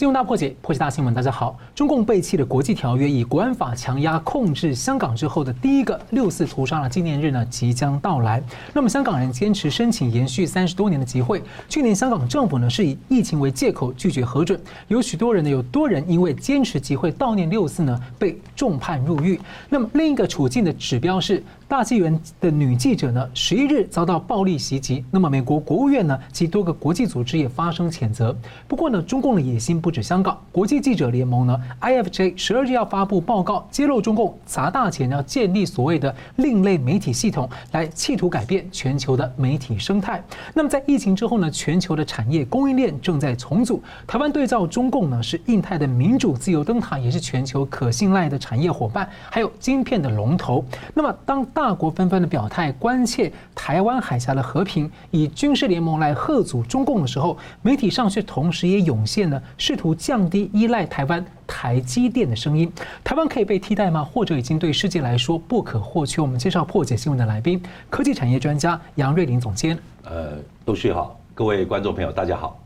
[0.00, 1.12] 新闻大破解，破解大新闻。
[1.12, 8.42] 大家好，中共背弃的国际条约，以国安法强压控制香港之后的第一个六四屠杀的纪念日呢，即将到来。
[8.72, 11.42] 那么香港人坚持申请延续三十多年的集会。
[11.68, 14.58] 去年香港政府呢是以疫情为借口拒绝核准，
[14.88, 19.40] 有许多人呢，有多人因为坚持集会悼念六四呢，被重判入狱。
[19.70, 21.42] 那么另一个处境的指标是。
[21.70, 25.04] 大纪元的女记者呢，十一日遭到暴力袭击。
[25.08, 28.36] 那么，美国国务院呢及多个国际组织也发声谴责。
[28.66, 40.20] 不过呢，中共的野心不止香港，国际记者联盟呢，IFJ 十二日要发布报告，揭露中共砸大钱要建立所谓的另类媒体系统，来企图改变全球的媒体生态。
[40.52, 43.80] 那么，在疫情之后呢，全球的产业供应链正在重组。
[44.08, 50.64] 台湾对照中共呢，是印太的民主自由灯塔，也是全球可信赖的产业伙伴，还有晶片的龙头。
[50.94, 62.72] 那么，当大国纷纷的表态关切台湾海峡的和平，以军事联盟来贺阻中共的时候，媒体上却同时也涌现了试图降低依赖台湾台积电的声音。
[63.04, 64.02] 台湾可以被替代吗？
[64.02, 66.22] 或者已经对世界来说不可或缺？
[66.22, 69.78] 我们介绍破解新闻的来宾，科技产业专家杨瑞林总监。
[70.04, 72.58] 呃，陆旭好，各位观众朋友，大家好。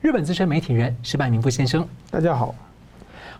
[0.00, 2.54] 日本资深媒体人石柏明夫先生，大家好。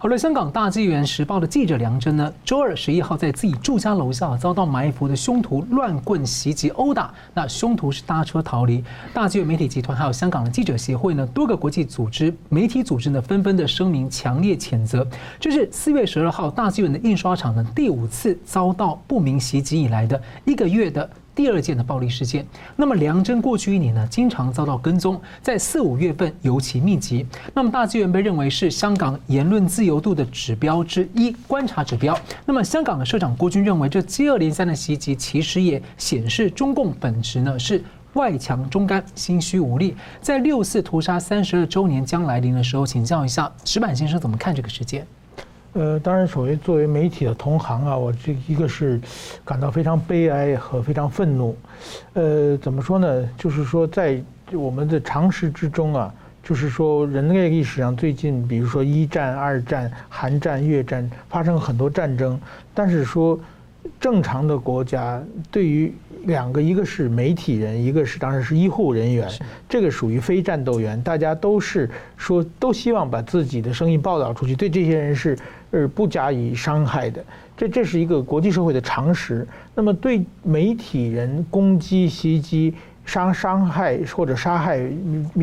[0.03, 8.83] 好了，香港大纪元时报的记者梁真呢，周二十一号在自己住家楼下遭到埋伏的凶徒乱棍袭击殴打，那凶徒是搭车逃离。
[9.15, 15.07] 大纪元媒体集团还有香港的记者协会呢，多个国际组织、媒体组织呢，纷纷的声明强烈谴责。
[15.39, 21.09] 这是四月十二号大纪元的印刷厂呢第五次遭到不明袭击以来的一个月的。
[21.35, 27.27] 第二件的暴力事件，那么梁真过去一年呢，经常遭到跟踪，在四五月份尤其密集。
[27.55, 32.19] 那么大纪元被认为是香港言论自由度的指标之一，观察指标。
[32.45, 37.83] 那么香港的社长郭军认为，这接二连三的袭击其实也显示中共本质呢是
[38.13, 39.97] 外强中干、心虚无力。
[40.21, 45.07] 在六四屠杀三十二周年将来临的时候，请教一下石板先生怎么看这个事件？
[45.75, 49.01] 呃，当然，所谓作为媒体的同行啊，我这一个是
[49.45, 51.57] 感到非常悲哀和非常愤怒。
[52.13, 53.29] 呃，怎么说呢？
[53.39, 54.23] 就是说，在
[54.53, 62.39] 我们的常识之中啊，就是说，人类历史上最近，比如说一战、二战、韩战、越战，发生了很多战争，
[62.75, 63.41] 但是说
[63.99, 65.93] 正常的国家对于。
[66.27, 69.29] 两个，一个是媒体人，一个是当然是医护人员，
[69.69, 75.37] 这个属于非战斗员，大家都是说都希望把自己的声音报道出去，对这些人是
[75.79, 77.25] 是不加以伤害的，
[77.57, 79.47] 这这是一个国际社会的常识。
[79.75, 82.75] 那么对媒体人攻击、袭击、
[83.05, 84.81] 伤伤害或者杀害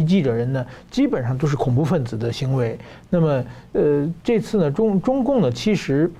[0.07, 2.77] 记者人呢，基本上都是恐怖分子的行为。
[3.09, 6.11] 那么呃这次呢中中共呢其实，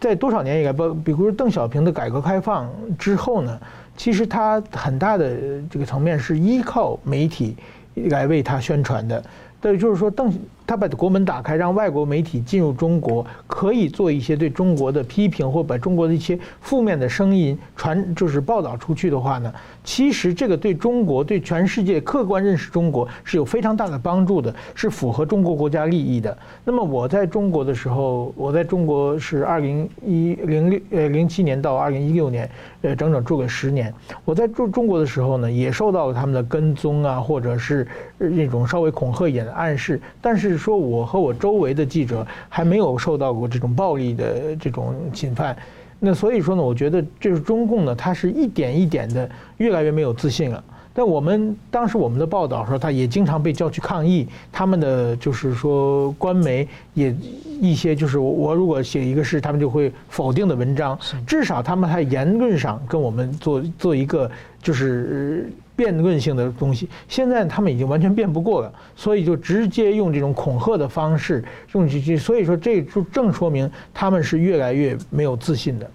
[0.00, 3.58] 在多少年以来，不比如邓小平的改革开放之后呢。
[3.98, 5.34] 其实他很大的
[5.70, 7.56] 这个层面是依靠媒体
[7.94, 9.24] 来为他宣传的，
[9.58, 10.30] 对，就是说邓。
[10.66, 19.52] 他把国门打开，让外国媒体进入中国，可以做一些对中国的批评，或把中国的一些负面的声音传，就是报道出去的话呢，
[19.84, 26.36] 其实这个对中国、对全世界客观认识中国是有非常大的帮助的，是符合中国国家利益的。
[26.64, 32.50] 那么我在中国的时候，我在中国是二零一零六呃零七年到二零一六年，
[32.82, 33.94] 呃整整住了十年。
[34.24, 37.86] 我在住中国的时候呢，也受到了他们的跟踪啊，或者是
[38.18, 40.55] 那种稍微恐吓一点的暗示，但是。
[40.56, 45.56] 说我和我周围的记者还没有受到过这种暴力的这种侵犯，
[46.00, 49.28] 那所以说呢，我觉得这是中共呢，他是一点一点的
[49.58, 50.62] 越来越没有自信了。
[50.92, 57.14] 但我们当时我们的报道说，他也经常被叫去抗议，他们的就是说官媒也
[57.60, 64.30] 一些就是我如果写一个事，他们就会否定的文章，至少他们还言论上跟我们做做一个
[64.62, 65.50] 就是。
[65.76, 75.88] 辩论性的东西，现在他们已经完全辩不过了，所以就直接用这种恐吓的方式，用这这，所以说这就正说明他们是越来越没有自信的。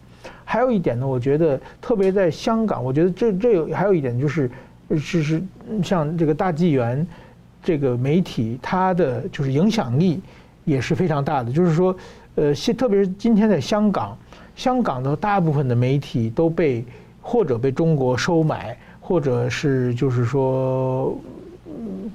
[0.46, 4.52] 还有一点呢，我觉得特别在香港，我觉得这这有还有一点就是，
[4.92, 5.44] 是是
[5.84, 7.06] 像这个大纪元
[7.64, 10.22] 这个媒体，它的就是影响力
[10.64, 11.52] 也是非常大的。
[11.52, 11.96] 就是说，
[12.36, 14.16] 呃，现特别是今天在香港，
[14.56, 16.86] 香港的大部分的媒体都被
[17.20, 18.78] 或者被中国收买。
[19.12, 21.14] 或者是就是说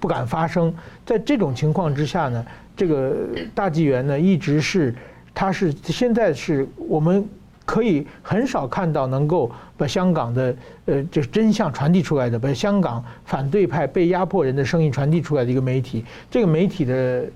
[0.00, 0.72] 不敢发声，
[1.04, 3.14] 在这种情况之下呢，这个
[3.54, 4.94] 大纪元呢一直是，
[5.34, 7.22] 他是现在是我们
[7.66, 10.56] 可以很少看到能够把香港的
[10.86, 17.26] 呃这真相传递出来的，把香港反对派被压迫人的声音传递出来的一个媒体，这个媒体的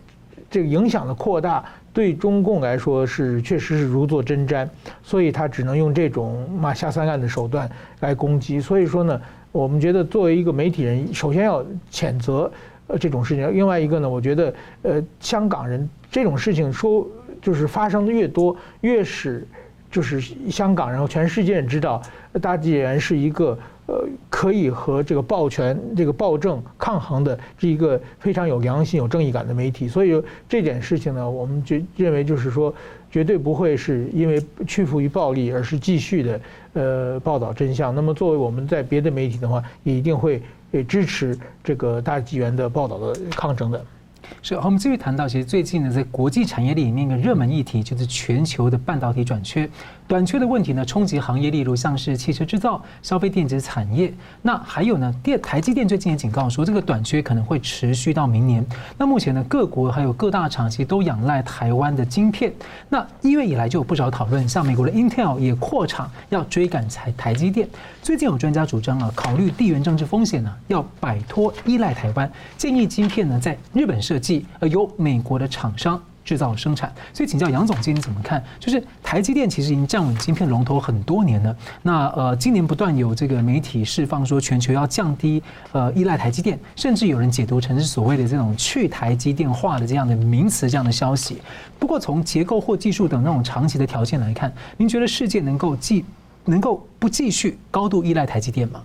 [0.50, 1.62] 这个影响的扩大。
[1.92, 4.66] 对中共来说是确实是如坐针毡，
[5.02, 7.68] 所以他只能用这种骂下三滥的手段
[7.98, 8.60] 来攻击。
[8.60, 9.20] 所以说呢，
[9.52, 12.50] 我们觉得作为一个媒体人，首先要谴责，
[12.86, 13.52] 呃这种事情。
[13.54, 17.06] 另外一个呢，我觉得呃香港人这种事情说
[17.42, 19.46] 就是发生的越多，越使
[19.90, 20.20] 就是
[20.50, 22.00] 香港人和全世界人知道
[22.40, 23.58] 大纪元是一个。
[23.86, 29.88] 呃，可以和这个暴权、这个暴政抗衡的，是一个非常有良心、有正义感的媒体。
[29.88, 32.72] 所以这点事情呢，我们就认为就是说，
[33.10, 36.40] 绝对不会是因为屈服于暴力，而是继续的
[36.74, 37.94] 呃报道真相。
[37.94, 40.42] 那么，作为我们在别的媒体的话，也一定会
[40.86, 43.84] 支持这个大纪元的报道的抗争的。
[44.42, 49.68] 是，好，我们继续谈到，其实最近呢，在国际产业里面一个热门议题就是全球的半导体短缺。
[50.10, 54.12] 短缺的问题呢，冲击行业，例如像是汽车制造、消费电子产业。
[54.42, 58.66] 那还有呢，电台积电最近也警告说，这个短缺可能会持续到明年。
[58.98, 62.52] 那目前呢，各国还有各大厂其实都仰赖台湾的晶片。
[62.88, 67.68] 那一月以来就有不少讨论，像美国的 Intel 也扩厂要追赶台台积电。
[68.02, 76.02] 最近有专家主张啊，考虑地缘政治风险呢，要摆脱依赖台湾，建议晶片呢在日本设计，而由美国的厂商。
[76.30, 78.40] 制造生产，所以请教杨总监，你怎么看？
[78.60, 81.56] 就是台积电其实已经站稳晶片龙头很多年了。
[81.82, 85.42] 那呃，今年不断有这个媒体释放说，全球要降低
[85.72, 91.42] 呃依赖台积电，甚至有人解读成是所谓的这种去台积电化的这样的名词，这样的消息。
[91.80, 96.04] 不过从结构或技术等那种长期的条件来看，您觉得世界能够继
[96.44, 98.80] 能够不继续高度依赖台积电吗？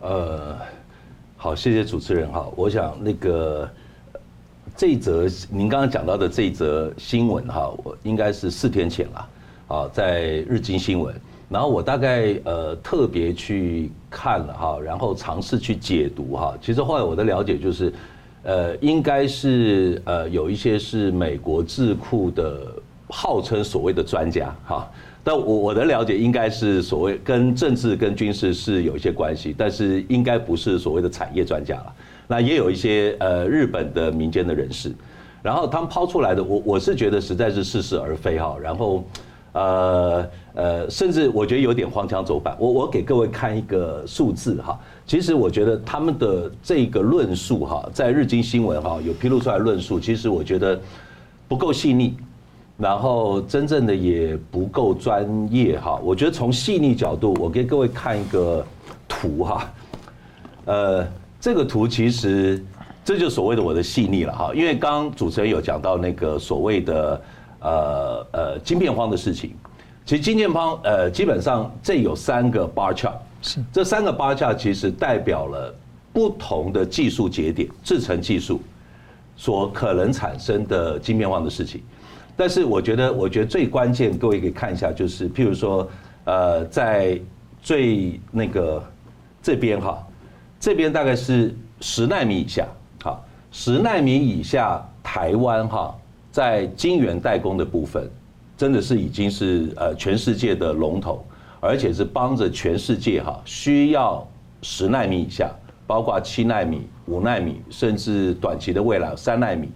[0.00, 0.56] 呃，
[1.36, 3.68] 好，谢谢主持人哈，我想那个。
[4.78, 9.28] 这一则您刚刚讲到的这一则新闻哈，我应该是四天前了，
[9.66, 11.12] 啊，在日经新闻，
[11.48, 17.92] 然后我大概呃特别去看了哈，然后尝试去解读哈，其实后来我的了解就是，
[18.44, 22.62] 呃，应该是呃有一些是美国智库的
[23.08, 24.88] 号称所谓的专家哈，
[25.24, 31.94] 但我我的了解应该是所谓跟政治跟军事是有一些关系，但是应该不是所谓的产业专家了。
[32.30, 34.92] 那也有一些呃日本的民间的人士，
[35.42, 39.02] 然后他们抛出来的，我我是觉得实在是似是而非哈，然后
[39.52, 42.54] 呃呃，甚至我觉得有点荒腔走板。
[42.60, 50.78] 我我给各位看一个数字哈，其实我觉得他们的这个论述哈，在日经新闻哈有披露出来论述，其实我觉得
[51.48, 52.14] 不够细腻，
[52.76, 55.98] 然后真正的也不够专业哈。
[56.04, 58.62] 我觉得从细腻角度，我给各位看一个
[59.08, 59.72] 图哈，
[60.66, 61.06] 呃。
[61.40, 62.64] 这个图其实，
[63.04, 67.22] 这就是所谓的我的细腻了哈，因为刚刚主持人有讲到那个所谓的
[67.60, 69.54] 呃呃晶片荒的事情，
[70.04, 73.60] 其实晶片荒呃基本上这有三个 bar chart，是。
[73.72, 75.72] 这三个 bar chart 其实代表了
[76.12, 78.60] 不同的技术节点、制成技术
[79.36, 81.80] 所可能产生的晶片荒的事情，
[82.36, 85.88] 但是我觉得我觉得最关键，各位可以看一下，就是譬如说
[86.24, 87.16] 呃在
[87.62, 88.82] 最那个
[89.40, 90.04] 这边哈。
[90.60, 92.66] 这边大概是十纳米以下，
[93.02, 95.96] 好，十纳米以下，台湾哈，
[96.32, 98.10] 在晶圆代工的部分，
[98.56, 101.24] 真的是已经是呃全世界的龙头，
[101.60, 104.26] 而且是帮着全世界哈需要
[104.62, 105.48] 十纳米以下，
[105.86, 109.68] 包括七纳米、五纳米，甚至短期的未来三纳米，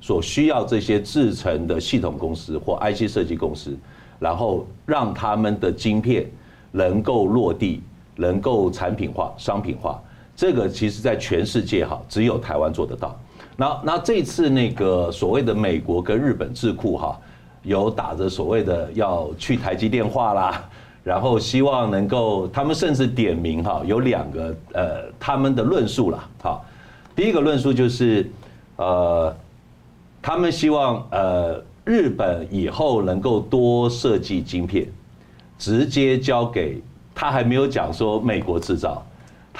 [0.00, 3.76] 所需要这些制程的系统公司或 IC 设计公司，
[4.18, 6.26] 然后让他们的晶片
[6.72, 7.82] 能够落地，
[8.16, 10.02] 能够产品化、商品化。
[10.40, 13.14] 这个其实，在全世界哈，只有台湾做得到。
[13.58, 17.20] 那那这次那个所谓的美国跟日本智库哈，
[17.62, 20.64] 有打着所谓的要去台积电化啦，
[21.04, 26.26] 然后希望能够，他们甚至点名哈，有两个呃他们的论述啦。
[26.42, 26.58] 哈。
[27.14, 28.26] 第一个论述就是，
[28.76, 29.36] 呃，
[30.22, 34.88] 他们希望呃日本以后能够多设计晶片，
[35.58, 36.80] 直接交给
[37.14, 39.04] 他，还没有讲说美国制造。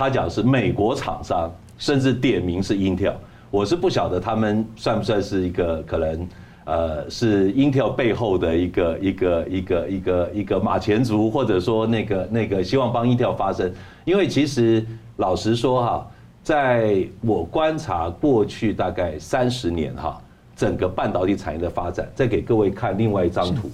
[0.00, 3.12] 他讲是美国厂商，甚至点名是 Intel，
[3.50, 6.28] 我是不晓得他们算不算是一个可能，
[6.64, 13.70] 呃，是 Intel 背后的一个一个一个一个一个马前卒，或者说那个那个希望帮 Intel 发声，
[14.06, 14.82] 因为其实
[15.18, 16.10] 老实说哈，
[16.42, 20.18] 在我观察过去大概三十年哈，
[20.56, 23.70] 整个半导体产业的发展，再给各位看另外一张图，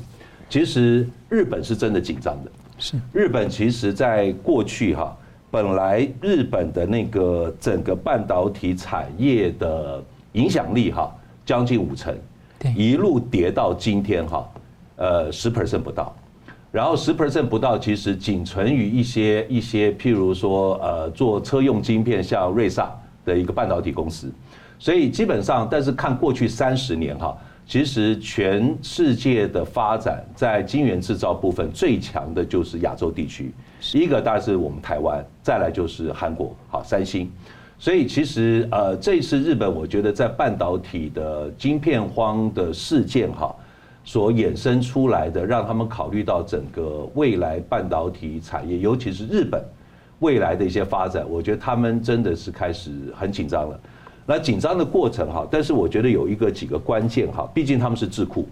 [0.49, 2.97] 其实日本是真的紧张的，是。
[3.13, 5.17] 日本其实在过去哈。
[5.57, 11.11] 本来日本的那个整个半导体产业的影响力哈，
[11.47, 12.15] 将近五成，
[12.77, 14.47] 一路跌到今天哈，
[14.97, 16.15] 呃十 percent 不到，
[16.71, 22.95] 然后十 percent 不到，其实仅存于一些一些，譬如说呃做车用晶片，像瑞萨
[23.25, 24.31] 的一个半导体公司，
[24.79, 27.35] 所以基本上，但是看过去三十年哈，
[27.67, 33.55] 其实全世界的发展在晶圆制造部分最强的就是亚洲地区。
[33.93, 37.31] 第一个大概是我们台湾，再来就是韩国，好三星，
[37.79, 43.55] 所以其实呃，这次日本我觉得在半导体的晶片荒的事件哈，
[44.05, 49.63] 所衍生出来的，让他们考虑到整个未来半导体产业，尤其是日本
[50.21, 53.79] 未来的一些发展，我觉得他们真的是开始很紧张了。
[54.27, 58.49] 那紧张的过程哈，但是我觉得有一个几个关键哈，毕竟他们是智库，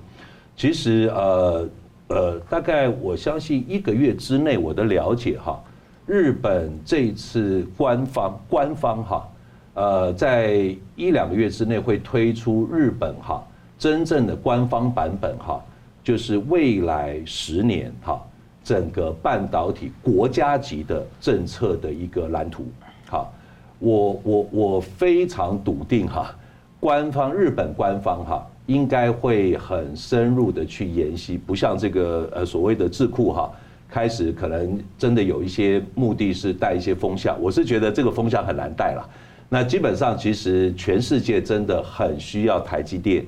[0.56, 1.68] 其实呃
[2.08, 5.58] 呃，大概我相信一个月之内，我的了解哈。
[6.06, 9.28] 日本这次官方官方哈，
[9.72, 13.42] 呃，在一两个月之内会推出日本哈
[13.78, 15.64] 真正的官方版本哈，
[16.02, 18.22] 就是未来十年哈
[18.62, 22.66] 整个半导体国家级的政策的一个蓝图。
[23.08, 23.32] 好，
[23.78, 26.36] 我我我非常笃定哈，
[26.78, 33.50] 官方日本官方哈应该会很深入的去研析，不像这个呃所谓的智库哈。
[33.86, 39.08] 开始可能真的有一些目的是带一些风向，我是觉得这个风向很难带了。
[39.48, 43.24] 那基本上其实全世界真的很需要台积电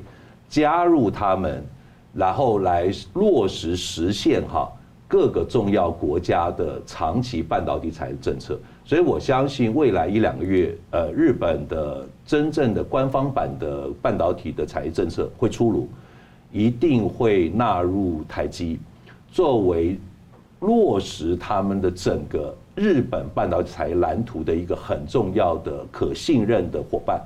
[0.48, 1.64] 加入他们，
[2.12, 4.68] 然后来落实实现哈
[5.06, 8.58] 各个重要国家的长期半导体产业政策。
[8.86, 15.88] 所以我相信未来一两个月，呃，日本的真正的官方版的半导体的产业政策会出炉，
[16.50, 18.78] 一定会纳入台积
[19.30, 19.98] 作为。
[20.60, 27.20] 落实他们的整个日本半导体产业蓝图的一个很重要的可信任的伙伴，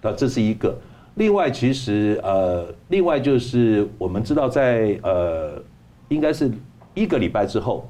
[0.00, 0.74] 那这是一个。
[1.16, 5.62] 另外，其实呃，另外就是我们知道在呃，
[6.08, 6.50] 应该是
[6.94, 7.86] 一个礼拜之后，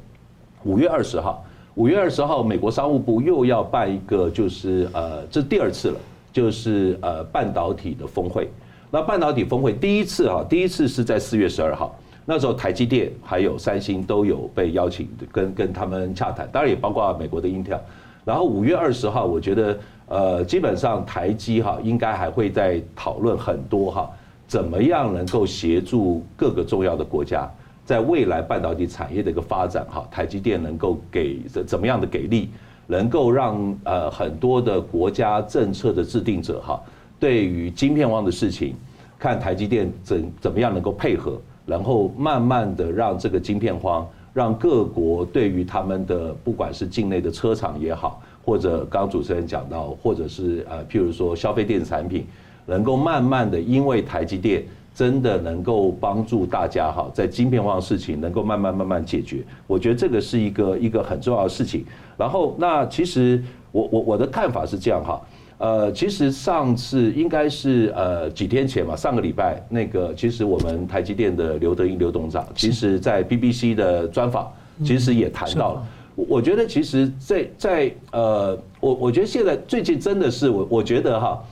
[0.65, 1.45] 五月二十号，
[1.81, 8.51] 五月二十号，美国商务部又要办一个，就是呃，这第二次了，就是呃半导体的峰会。
[8.91, 11.99] 那半导体峰会第一次哈，第一次是在四月十二号。
[12.27, 17.79] 那时候台积电还有三星都有被邀请跟跟他们洽谈，当然也包括美国的 Intel。
[18.27, 24.11] 然后五月二十号，我觉得呃基本上台积哈应该还会再讨论很多哈，
[24.47, 27.51] 怎么样能够协助各个重要的国家
[27.91, 32.49] 在未来半导体产业的一个发展哈，台积电能够给怎怎么样的给力，
[32.87, 36.81] 能够让呃很多的国家政策的制定者哈，
[37.19, 38.77] 对于晶片荒的事情，
[39.19, 41.37] 看台积电怎怎么样能够配合。
[41.67, 52.25] 然后慢慢的让这个晶片荒，让各国对于他们的不管是境内的车厂也好，或者刚刚主持人讲到，或者是呃譬如说消费电子产品，
[52.67, 54.63] 能够慢慢的因为台积电
[54.95, 61.85] 真的能够帮助大家哈，在晶片化的事情能够慢慢慢慢解决，我觉得这个是一个一个很重要的事情。
[62.17, 63.43] 然后那其实
[63.73, 65.21] 我我我的看法是这样哈。
[65.59, 74.51] 呃，其实上次应该是呃几天前嘛，上个礼拜那个，其实我们台积电的刘德英刘董事长，其实在 BBC 的专访，
[74.83, 75.87] 其实也谈到了。
[76.17, 81.45] 我觉得其实在在呃，我我觉得现在最近真的是我我觉得哈，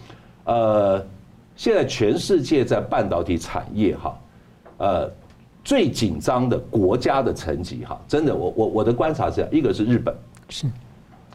[0.45, 1.07] 呃，
[1.59, 4.19] 现在全世界在半导体产业哈，
[4.77, 5.11] 呃，
[5.65, 10.15] 最紧张的国家的层级哈，真的我我我的观察是这样，一个是日本，
[10.49, 10.69] 是。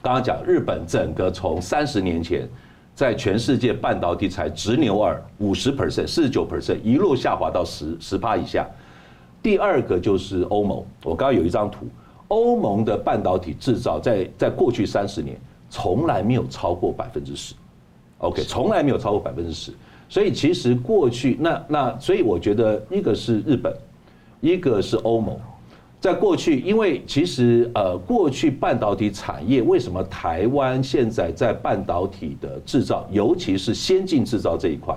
[0.02, 2.48] 刚刚讲日本整个从三十年前，
[2.96, 8.66] 在全世界半导体才直牛耳五十 percent 四十九 percent 一路下滑到十十趴以下。
[9.42, 11.86] 第二个就是欧盟，我刚刚有一张图，
[12.30, 15.38] 欧盟的半导体制造在在过去三十年
[15.70, 17.54] 从来没有超过百分之十
[18.20, 19.74] ，OK，从来没有超过百分之十。
[20.14, 23.76] 所以其实过去那那所以我觉得一个是日本，
[24.42, 25.36] 一个是欧盟。
[26.00, 34.96] 在过去，因为其实呃，过去半导体产业为什么台湾现在在半导体的制造，尤其是先进制造这一块，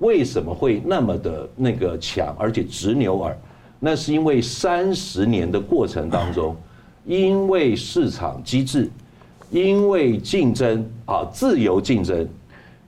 [0.00, 3.34] 为什么会那么的那个强，而且直牛耳？
[3.80, 6.54] 那是因为三十年的过程当中，
[7.06, 8.90] 因为市场机制，
[9.50, 12.28] 因为竞争啊，自由竞争，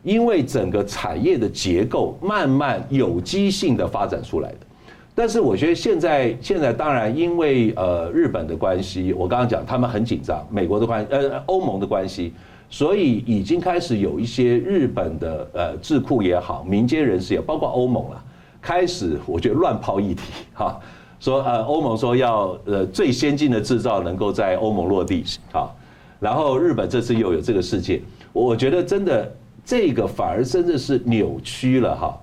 [0.03, 4.59] 因为整个产业的结构慢慢有机性的发展出来的。
[5.15, 12.33] 但是我觉得现在现在当然因为呃日本的关系，我刚刚讲他们很紧张，美国的关呃欧盟的关系，
[12.71, 18.25] 所以已经开始有一些日本的呃智库也好，民间人士也包括欧盟了，
[18.63, 20.23] 开始我觉得乱抛议题
[20.55, 20.81] 哈，
[21.19, 25.69] 说呃欧盟说要呃最先进的制造能够在欧盟落地啊，
[26.19, 28.01] 然后日本这次又有这个事件，
[28.33, 29.31] 我觉得真的
[29.65, 32.19] 这个反而真的是扭曲了哈。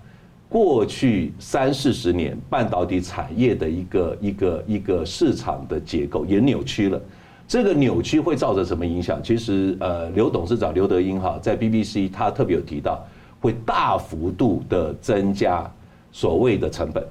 [0.49, 7.01] 过去三四十年半导体产业的一个一个一个市场的结构也扭曲了，
[7.45, 9.21] 这个扭曲会造成什么影响？
[9.21, 13.05] 其实呃，刘董事长刘德英哈在 BBC 他特别有提到，
[13.41, 15.69] 会大幅度的增加
[16.13, 17.05] 所谓的成本，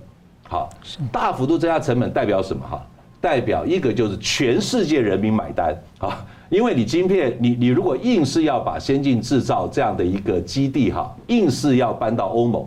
[0.49, 0.71] 好，
[1.13, 2.87] 大幅度增加成本代表什么哈？
[3.21, 12.65] 代表一个就是全世界人民买单啊，因为你晶片，你你如果硬是要把先进制造这样的一个基地哈，硬是要搬到欧盟，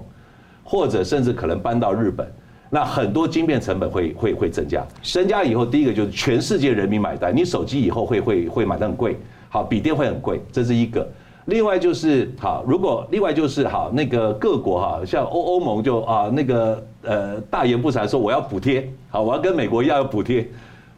[0.63, 2.29] 或者甚至可能搬到日本，
[2.69, 9.17] 那很多晶片成本会会会增加，增加以后，第一个就是全世界人民买单，你手机以后会会会买得很贵，
[9.47, 11.07] 好，笔电会很贵，这是一个。
[11.45, 20.47] 另外就是好，如果另外就是好，那个各国哈，像欧欧盟就啊那个呃大言不惭说我要补贴，好，我要跟美国一样要补贴，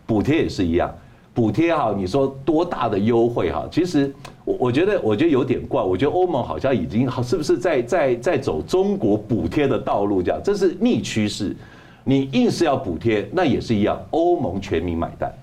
[0.06, 0.94] 补贴也是一样，
[1.34, 3.66] 补贴哈，你说多大的优惠哈？
[3.72, 10.42] 其实我我觉得我觉得有点怪，我觉得欧盟好像已经好，是不是在在在走中国补贴的道路这样？
[10.44, 11.56] 这是逆趋势，
[12.04, 15.34] 你硬是要补贴，那也是一样，欧盟全民买单，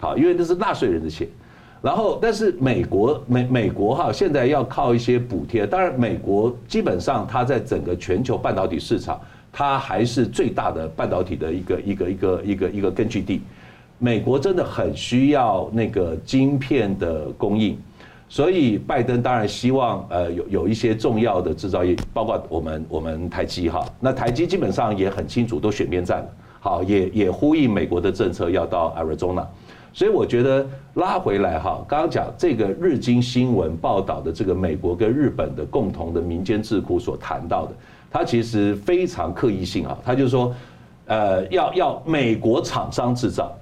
[0.00, 1.28] 好，因为这是纳税人的钱。
[1.82, 5.64] 然后，但是美国美美国哈，现在要靠一些补贴。
[5.64, 9.20] 当然，美国基本上它在整个全球半导体市场，
[9.52, 13.42] 它还是最大的半导体的一个一个一个一个一个根据地。
[13.98, 17.78] 美国真的很需要那个晶片的供应，
[18.28, 23.86] 所以拜登当然希望呃有有一些重要的制造业，包括我们我们台积哈。
[23.98, 26.28] 那台积基本上也很清楚，都选边站了，
[26.60, 29.46] 好，也也呼应美国的政策要到 Arizona。
[29.94, 37.72] 所以我觉得拉回来哈，刚刚讲这个日经新闻报道的这个美国跟日本的共同的民间智库所谈到的，
[38.10, 40.54] 它其实非常刻意性啊，他就说，
[41.06, 43.56] 呃，要要美国厂商制造，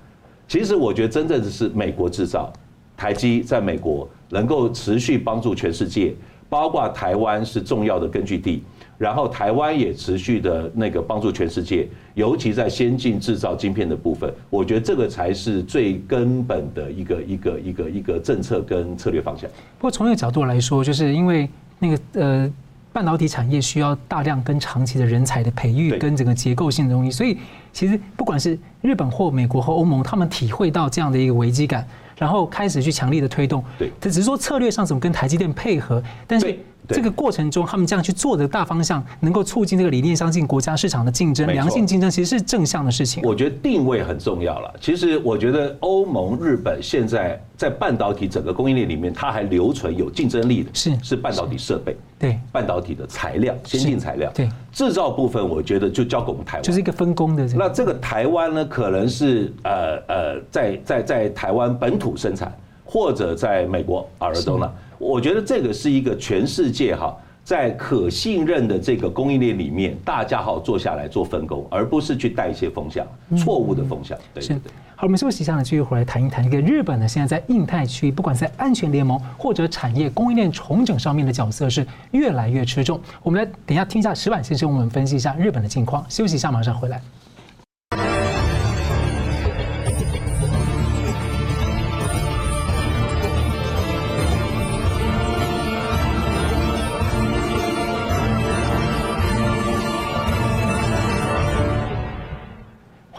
[0.47, 2.53] 其实我觉得真正的是美国制造，
[2.97, 6.15] 台积在美国能够持续帮助全世界，
[6.49, 8.63] 包括台湾是重要的根据地。
[8.97, 19.51] 然后台湾也持续的那个帮助全世界，尤其在先进制造晶片的部分，我觉得这个才是最根本的一个一个一个一个政策跟策略方向。
[19.79, 21.49] 不过从那个角度来说，就是因为
[21.81, 22.53] 那个呃
[22.93, 27.37] 半导体产业需要大量跟长期的人才的培育跟整个结构性的东西，所以
[27.75, 33.63] 其实不管是日本或美国和欧盟，他们体会到这样的一个危机感，然后开始去强力的推动。
[33.79, 36.59] 对，这只是说策略上怎么跟台积电配合，但是。
[36.89, 43.23] 这个过程中，他们这样去做的大方向，能够促进这个理念相近国家市场的竞争，良性竞争，其实是正向的事情。
[43.25, 44.75] 我觉得定位很重要了。
[44.81, 57.47] 其实我觉得欧盟、日本现在在半导体整个供应链里面，它还留存有竞争力的，是是半导体设备，对半导体的材料，先进材料，对制造部分，我觉得就交给我们台湾，就是一个分工的。
[57.55, 62.53] 那这个台湾呢，可能是呃呃，在在在台湾本土生产，
[62.85, 64.71] 或者在美国亚利桑那。
[64.99, 74.17] 我觉得这个是一个全世界哈，在可信任的这个供应链里面，大家好坐下来做分工，而不是去带一些风向，错误的风向。
[74.33, 74.73] 对对对。
[74.97, 83.01] 好，我们休息一下呢，继续回来谈一谈一个日本呢，现在在印太区，不管在安全联盟或者产业供应链重整上面的角色是越来越吃重。
[83.23, 86.07] 我们来等一下听一下石板先生，我们分析一下日本的近况。
[86.09, 87.03] 休息一下，马上回来。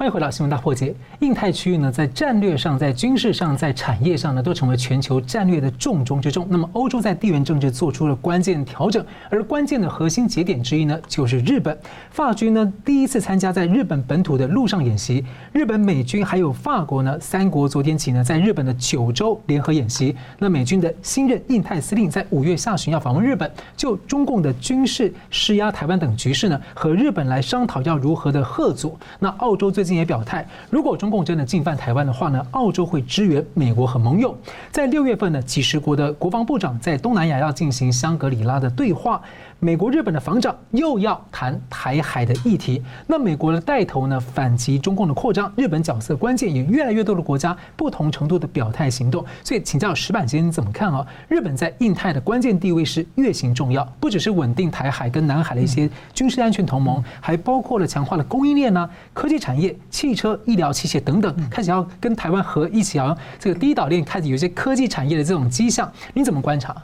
[0.06, 0.94] 欢迎回到新闻大破解。
[1.22, 6.46] 印太区域呢，在战略上、在军事上、在产业上呢，都成为全球战略的重中之重。
[6.48, 11.76] 那么，欧洲在地缘政治做出了关键调整，而关键的核心节点之一呢，就是日本。
[12.12, 15.26] 法军呢，第一次参加在日本本土的陆上演习。
[15.52, 20.16] 日本、美军还有法国呢，三国昨天起呢，在日本的九州联合演习。
[20.38, 28.96] 那美军的新任印太司令在五月下旬要访问日本，就中共的军事施压台湾等局势呢，和日本来商讨要如何的吓阻。
[29.18, 34.38] 那澳洲最近也表态，如果中共真的进犯台湾的话呢，澳洲会支援美国和盟友。
[34.72, 39.22] 在六月份呢，几十国的国防部长在东南亚要进行香格里拉的对话。
[39.60, 49.26] 美国、日本的防长又要谈台海的议题，那美国的带头呢，反击中共的扩张，日本角色关键，也越来越多的国家不同程度的表态行动。
[49.44, 51.06] 所以请教石板先生怎么看啊？
[51.30, 66.76] 日本在印太的关键地位是越行重要，不只是稳定台海跟南海的一些军事安全同盟，还包括了强化了供应链呢、科技产业、汽车、医疗器械等等，开始要跟台湾合一起啊，这个第一岛链开始有些科技产业的这种迹象，你怎么观察？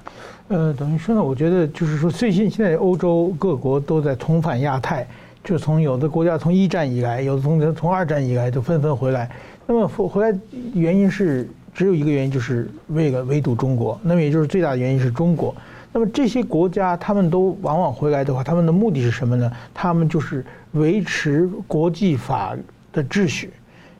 [0.51, 5.07] 呃，等于说呢，我觉得就是说，最近现在欧洲各国都在重返亚太，
[5.41, 9.31] 就从有的国家从一战以来，有的从从二战以来都纷纷回来。
[9.65, 10.37] 那么回来
[10.73, 13.97] 原因是只有一个原因，就是为了围堵中国。
[14.03, 15.55] 那么也就是最大的原因是中国。
[15.93, 19.49] 那么这些国家他们都往往回来的话，他们的目的是什么呢？
[19.73, 22.57] 他们就是维持国际法
[22.91, 23.53] 的秩序，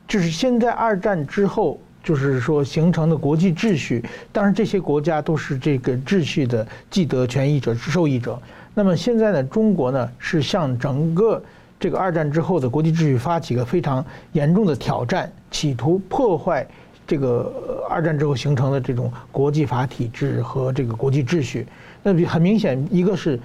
[0.06, 1.80] 就是现在二战之后。
[2.02, 8.40] 就是说形成的国际秩序，当然这些国家都是这个秩序的既得权益者、受益者。
[8.74, 11.42] 那么现在呢，中国呢是向整个
[11.78, 16.66] 这个二战之后的国际秩序发起一个非常严重的挑战，企图破坏
[17.06, 21.66] 这个二战之后形成的这种国际法体制和这个国际秩序。
[22.02, 23.38] 那很明显，一个是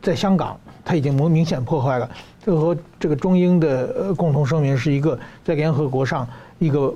[0.00, 2.08] 在香港，它已经明明显破坏了。
[2.44, 6.26] 这和这个中英的呃共同声明是一个在联合国上
[6.58, 6.94] 一个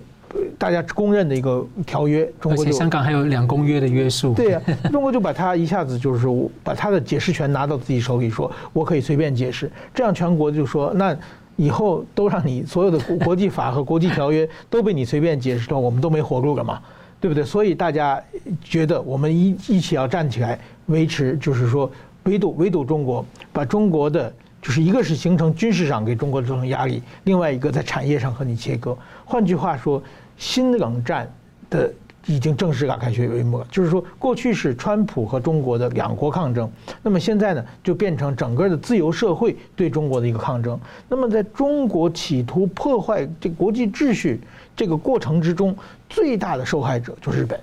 [0.58, 2.30] 大家公认的一个条约。
[2.40, 4.34] 中国就香港还有两公约的约束。
[4.34, 4.60] 对呀，
[4.92, 6.26] 中国就把它一下子就是
[6.62, 9.70] 把它的解释权拿到自己手里，说我可以随便解释。
[9.94, 11.16] 这样全国就说那
[11.56, 16.80] 以后都让你所有的国际法和国际条约都被你随便解释的话，我们都没活路了嘛，
[17.20, 17.44] 对不对？
[17.44, 18.22] 所以大家
[18.62, 21.90] 觉得我们一一起要站起来维持，就是说
[22.24, 24.32] 围堵围堵中国，把中国的。
[24.62, 28.96] 就是一个是形成军事上给中国造成压力，另外一个在产业上和你切割。
[29.24, 30.00] 换句话说，
[30.42, 31.32] 新冷战
[31.70, 31.88] 的
[32.26, 33.66] 已经正式拉开帷幕了。
[33.70, 36.68] 就是说，过去是川普和中国的两国抗争，
[37.00, 40.76] 那么现在呢，就变成整个的自由社会对中国的一个抗争。
[41.08, 44.40] 那么在中国企图破坏这国际秩序
[44.74, 45.76] 这个过程之中，
[46.08, 47.58] 最大的受害者就是日本。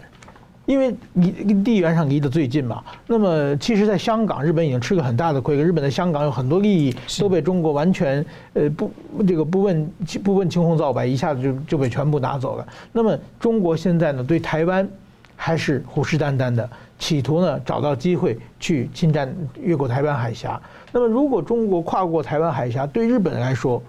[0.69, 1.31] 因为离
[1.63, 5.57] 地缘上离得最近嘛，那么其实，在香港，日本已经吃了很大的亏。
[5.57, 8.91] 日本在香港有很多利益都被中国完全呃不
[9.27, 9.91] 这个不问
[10.23, 12.67] 不问青红皂白，一下子就就被全部拿走了。
[12.91, 14.87] 那么中国现在呢，对台湾
[15.35, 19.27] 还是虎视眈眈的，企图呢找到机会去侵占
[19.59, 20.61] 越过台湾海峡。
[20.91, 23.81] 那么如果中国跨过台湾海峡，对日本来说，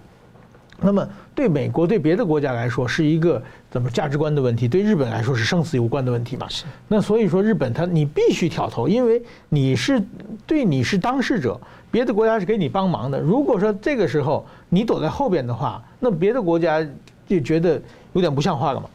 [0.82, 6.48] 那么对美国对别的国家来说是一个怎么价值观的问题，对日本来说是生死攸关的问题嘛？
[6.48, 6.64] 是。
[6.88, 10.02] 那所以说日本他你必须挑头，因为你是
[10.46, 13.20] 对你是当事者，别的国家是给你帮忙的。
[13.20, 16.84] 如果说这个时候你躲在后边的话，那别的国家
[17.28, 17.80] 就觉得
[18.14, 18.88] 有点不像话了嘛。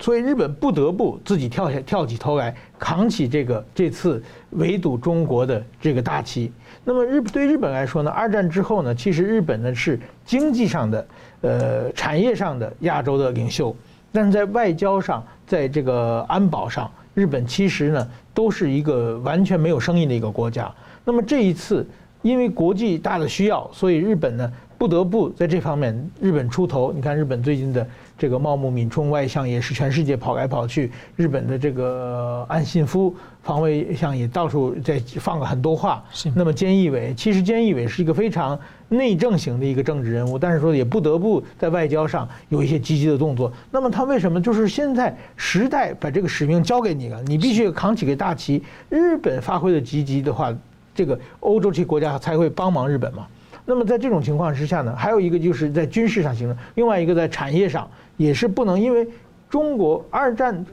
[0.00, 6.52] 所以日本不得不自己跳下跳起头来，扛起这个这次围堵中国的这个大旗。
[6.88, 11.06] 那么日对日本来说呢，二战之后呢，其实日本呢是经济上的、
[11.42, 13.76] 呃产业上的亚洲的领袖，
[14.10, 20.72] 但是在外交上，在这个安保上，日本其实呢都是一个完全没有声音的一个国家。
[21.04, 21.86] 那么这一次
[22.22, 26.90] 因为国际大的需要，所以日本呢不得不在这方面日本出头。
[26.90, 27.86] 你看日本最近的。
[28.18, 36.04] 这个茂木敏充外相也是全世界跑来跑去，日本的这个岸信夫防卫相也到处在放了很多话。
[36.12, 36.28] 是。
[36.34, 43.52] 那么菅义伟，其实菅义伟是一个非常内政型的一个政治人物，但是说也不得不在外交上有一些积极的动作。
[43.70, 44.42] 那么他为什么？
[44.42, 48.60] 就是现在时代把这个使命交给你了，你必须扛起个大旗。
[48.88, 50.52] 日本发挥的积极的话，
[50.92, 53.24] 这个欧洲这些国家才会帮忙日本嘛。
[53.68, 57.86] 那么在这种情况之下呢，还有一个就是在军事上形成，另外一个在产业上。
[58.16, 59.06] 也是不能，因为
[59.48, 60.64] 中国二战，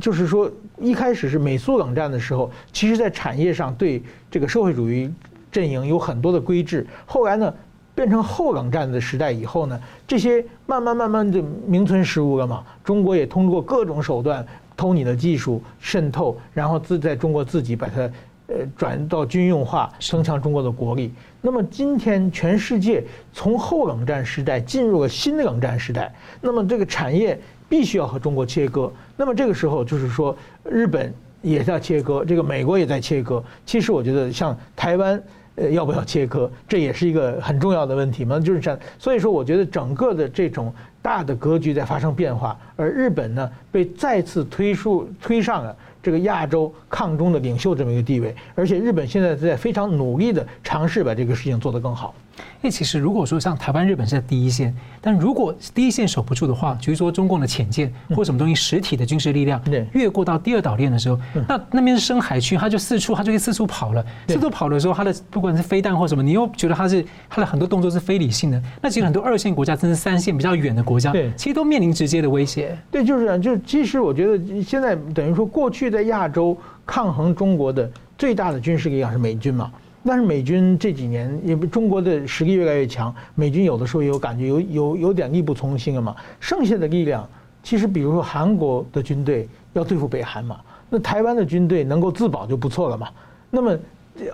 [0.00, 0.50] 就是说
[0.80, 5.08] 一开始是美苏冷战的时候，其实在产业上对这个社会主义
[5.52, 6.84] 阵营有很多的规制。
[7.06, 7.54] 后来呢，
[7.94, 12.64] 变成后冷战的时代以后呢，这些慢慢慢慢就名存实无了嘛。
[12.82, 14.44] 中国也通过各种手段
[14.76, 18.00] 偷你的技术渗透，然后自在中国自己把它
[18.48, 21.12] 呃转到军用化，增强中国的国力。
[21.42, 28.92] 那么今天全世界从后冷战时代进入了新的冷战时代，那么这个产业必须要和中国切割。
[29.16, 33.42] 那么这个时候就是说，日本也在切割，这个美国也在切割。
[33.64, 35.22] 其实我觉得像台湾，
[35.56, 38.38] 呃，要不要切割，这也是一个很重要的问题嘛。
[38.38, 45.74] 就是这样，所以说我觉得整个的这种大的格局在发生变化，而日本呢被再次推出推上了。
[46.02, 52.14] 这个亚洲抗中的领袖这么一个地位，而且日本现在在非常努力的尝试把这个事情做得更好。
[52.62, 59.60] 因为其实如果说像台湾、日本是在第一线，但如果第一线守不住的话，比如说中共的潜舰或什么东西实体的军事力量
[59.92, 64.04] 越过到第二岛链的时候，那那边是深海区，它就四处它就可以四处跑了。
[64.28, 68.62] 四处跑的时候，它的不管是飞弹或什么，你又觉得它是它的很多动作是非理性的。
[68.82, 72.76] 那其实很多二线国家，甚至三线比较远的国家，其实都面临直接的威胁。
[72.90, 73.40] 对，就是这样。
[73.40, 79.70] 就其实我觉得现在等于说，过去在亚洲抗衡中国的最大的军事力量是美军嘛。
[80.02, 86.16] 但是美军这几年，因为中国的实力越来越强，美军有的时候也有感觉有有有点力不从心了嘛。
[86.40, 87.28] 剩下的力量，
[87.62, 90.58] 其实比如说韩国的军队要对付北韩嘛，
[90.88, 93.08] 那台湾的军队能够自保就不错了嘛。
[93.50, 93.78] 那么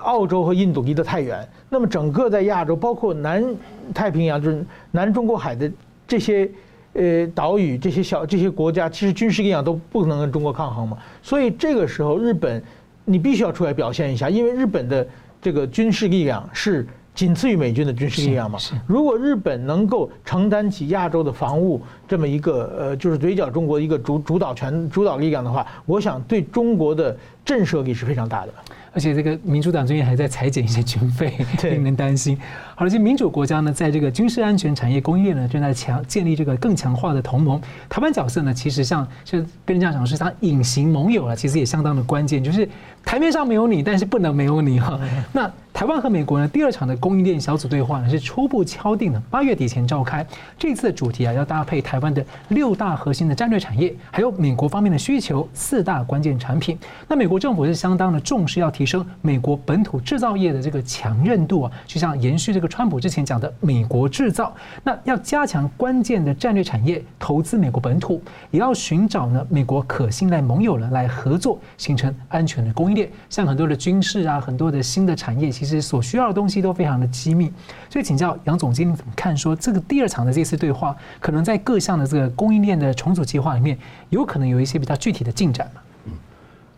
[0.03, 3.45] 澳洲和印度离得太远，那么整个在亚洲，包括南
[3.93, 5.69] 太平洋，就是南中国海的
[6.07, 6.49] 这些
[6.93, 10.97] 呃岛屿，这些小这些国家，其实军事力量都不能跟中国抗衡嘛。
[11.25, 12.63] 所以这个时候，日本
[13.05, 15.05] 你必须要出来表现一下，因为日本的。
[15.41, 18.59] 这个军事力量是仅次于美军的军事力量嘛？
[18.87, 28.53] 如果日本能够承担起亚洲的防务这么一个呃，就是围剿中国一个主主导权、主导力量的话，我想对中国的震慑力是非常大的。
[28.97, 32.37] 而且这个民主党最近还在裁减一些军费， 令人担心。
[32.75, 37.61] 好了，民主国家呢，在这个军事安全产业供应链呢，正在强建立这个更强化的同盟。
[37.91, 42.67] 台湾角色呢，其实像就跟人家讲是他隐形盟友了，其实也相当的关键，就是
[43.05, 44.99] 台面上没有你，但是不能没有你哈。
[45.31, 50.27] 那台湾和美国呢，第二场的供应链小组对话呢，是初步敲定的八月底前召开。
[50.59, 56.79] 这次的主题啊，要搭配台湾的六大核心的战略产业，还有美国方面的需求四大关键产品。
[57.07, 64.55] 那美国政府是相当的重视，要提升美国本土制造业的这个强韧度啊，就像延续这个川普之前讲的“美国制造”。
[64.85, 73.11] 那要加强关键的战略产业投资美国本土，也要寻找呢美国可信赖盟友呢来合作，形成安全的供应链。
[73.29, 75.83] 像很多的军事啊，很多的新的产业，其实。
[75.87, 77.53] 所需要的东西都非常的机密，
[77.89, 79.37] 所以请教杨总经理怎么看？
[79.37, 83.79] 说这个第二场的这次对话，可能在各项的这个供应链的重组计划里面，
[84.11, 85.81] 有可能有一些比较具体的进展吗？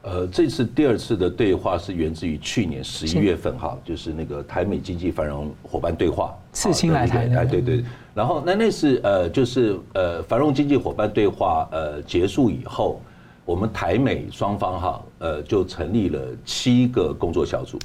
[0.09, 7.85] 嗯，呃，这次第二次的对话是源自于去年十一月份哈，就是那个台美经济繁荣伙伴对话，刺青来台，哎，对对。
[8.15, 13.01] 然后那那次呃，就是呃，繁荣经济伙伴对话呃结束以后。
[13.45, 17.79] 我们台美双方哈，呃，就成立了七个工作小组。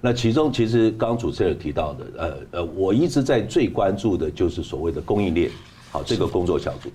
[0.00, 5.48] 那其中其实刚刚主持人提到的，呃呃，我一直在最关注的就是所谓的供应链，
[5.92, 6.90] 好，这个工作小组。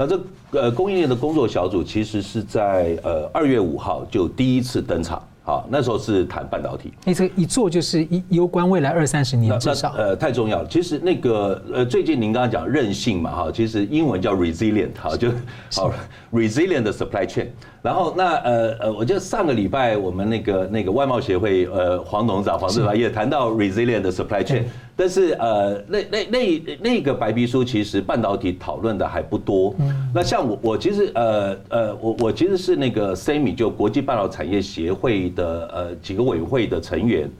[0.00, 0.20] 那这
[0.52, 5.20] 呃供应链的工作小组其实是在呃二月五号就第一次登场。
[5.42, 6.92] 好，那时候是谈半导体。
[7.06, 9.94] 你这个一做就是一攸关未来二三十年至少。
[9.96, 10.68] 呃，太重要了。
[10.68, 15.30] 其实那个呃，最近您刚刚讲韧性嘛，哈，其实英文叫 resilient，哈，就
[15.72, 15.90] 好
[16.30, 17.46] resilient 的 supply chain。
[17.80, 24.64] 然后那呃呃，我记得上个礼拜我们那个那个外贸协会呃黄董事长黄志华也谈到 resilient 的 supply chain。
[25.00, 29.72] 但是呃，那那那那个白皮书其实半导体讨论的还不多。
[30.12, 37.30] 那像我我其实呃呃我我其实是那个 SEMI 就国际半导体产业协会的呃几个委员会的成员。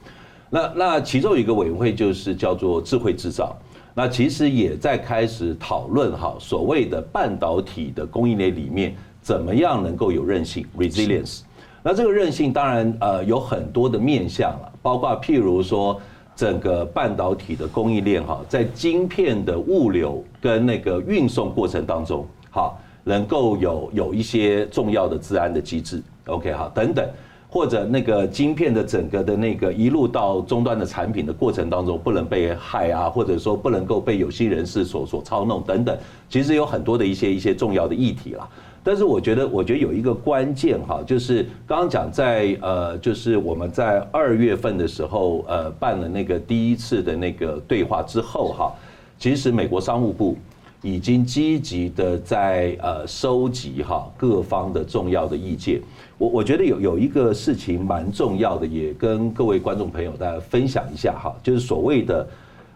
[0.49, 3.59] 那那其中有一个委员会就是叫做智慧制造。
[3.93, 11.41] 那其实也在开始讨论哈所谓的半导体的供应链里面怎么样能够有韧性 resilience。
[11.83, 16.01] 那这个韧性当然呃有很多的面向了，包括譬如说。
[16.39, 22.73] 整个半导体的供应链哈，在晶片的物流跟那个运送过程当中，哈，
[23.03, 27.05] 能够有有一些重要的治安的机制，OK 哈，等等，
[27.51, 35.99] 或者那个晶片的整个的那个一路到终端的产品的过程当中，不能被害啊，或者说不能够被有心人士所所操弄等等，
[36.31, 38.49] 其实有很多的一些一些重要的议题啦。
[38.89, 48.73] 但是我觉得，我觉得有一个关键哈，就是刚刚讲在呃，就是我们在二月份的时候呃办了那个第一次的那个对话之后哈，
[49.19, 50.39] 其实美国商务部
[50.81, 55.83] 已经积极的在呃收集哈各方的重要的意见。
[56.17, 62.29] 我我觉得有有一个事情蛮重要的，也跟各位观众朋友大家分享一下哈，就是所谓的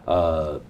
[0.05, 0.61] 呃。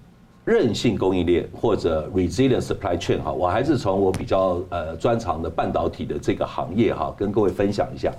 [0.44, 8.12] 韧性供应链或者 resilient supply chain 哈，我还是从我比较呃专长的半导体的这个行业哈，跟各位分享一下。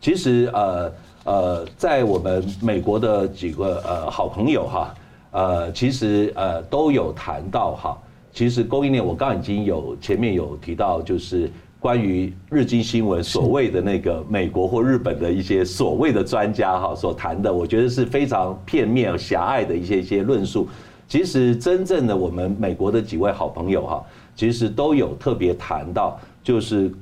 [0.00, 0.92] 其实呃
[1.24, 4.94] 呃，在我们美国的几个呃好朋友哈，
[5.32, 7.98] 呃其实呃都有谈到哈，
[8.32, 20.66] 其实供应链我刚刚已经有前面有提到，就是关于日经新闻所谓的那个美国或日本的一些所谓的专家哈所谈的，我觉得是非常片面狭隘的一些一些论述。
[21.08, 24.04] 其实真正的我们美国的几位好朋友哈，
[24.36, 26.92] 其实都有特别谈到，就是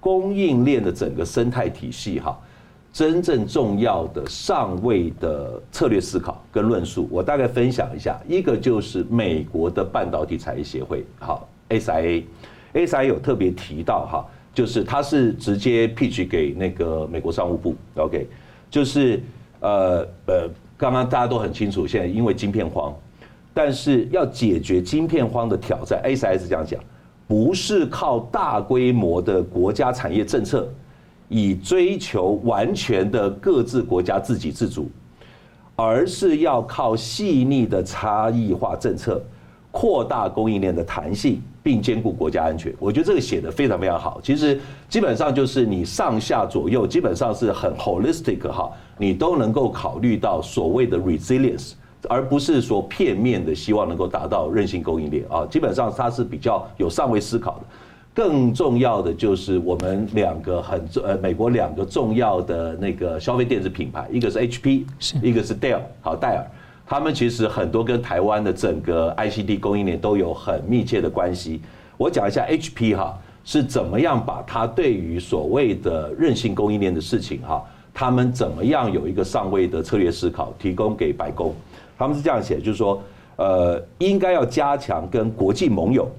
[0.00, 2.40] 供应链的整个生态体系哈，
[2.90, 8.18] 真正重要的上位的策略思考跟论述，我大概分享一下。
[8.26, 18.26] 一个就是美国的半导体产业协会，好，SIA，SIA 有特别提到哈，就是它是直接 pitch 给那个美国商务部，OK，
[18.70, 19.22] 就是
[19.60, 22.90] 呃呃，刚刚大家都很清楚，现在因为晶片荒。
[23.52, 26.80] 但是要解决晶片荒的挑战，SIA 是这样讲，
[27.26, 30.68] 不是靠大规模的国家产业政策，
[31.28, 34.88] 以追求完全的各自国家自给自足，
[35.74, 39.20] 而是要靠细腻的差异化政策，
[39.70, 42.72] 扩大供应链的弹性，并兼顾国家安全。
[42.78, 44.20] 我觉得这个写得非常非常好。
[44.22, 51.72] 其实基本上就是你上下左右基本上是很 holistic 哈，你都能够考虑到所谓的 resilience。
[52.08, 57.64] 而不是说片面的希望能够达到韧性供应链啊，基本上它是比较有上位思考的。
[58.12, 66.46] 更重要的就是我们两个很重呃，美国两个重要的那个消费电子品牌，一个是 HP，是一个是 Dell，好戴尔，
[66.86, 71.60] 他们其实很多跟台湾的整个 ICD 供应链都有很密切的关系。
[71.96, 77.64] 我讲一下 HP 哈是怎么样把它对于所谓的韧性供应链的事情哈。
[77.92, 81.54] 他们怎么样有一个上位的策略思考，提供给白宫。
[82.00, 83.02] 他们是这样写，就是说，
[83.36, 86.10] 呃，应该要加强跟国际盟友，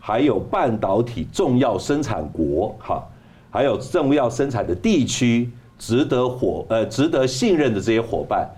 [0.00, 3.06] 还有半导体重要生产国哈，
[3.50, 8.48] 还有重要生产的地区，值得伙呃值得信任的这些伙伴，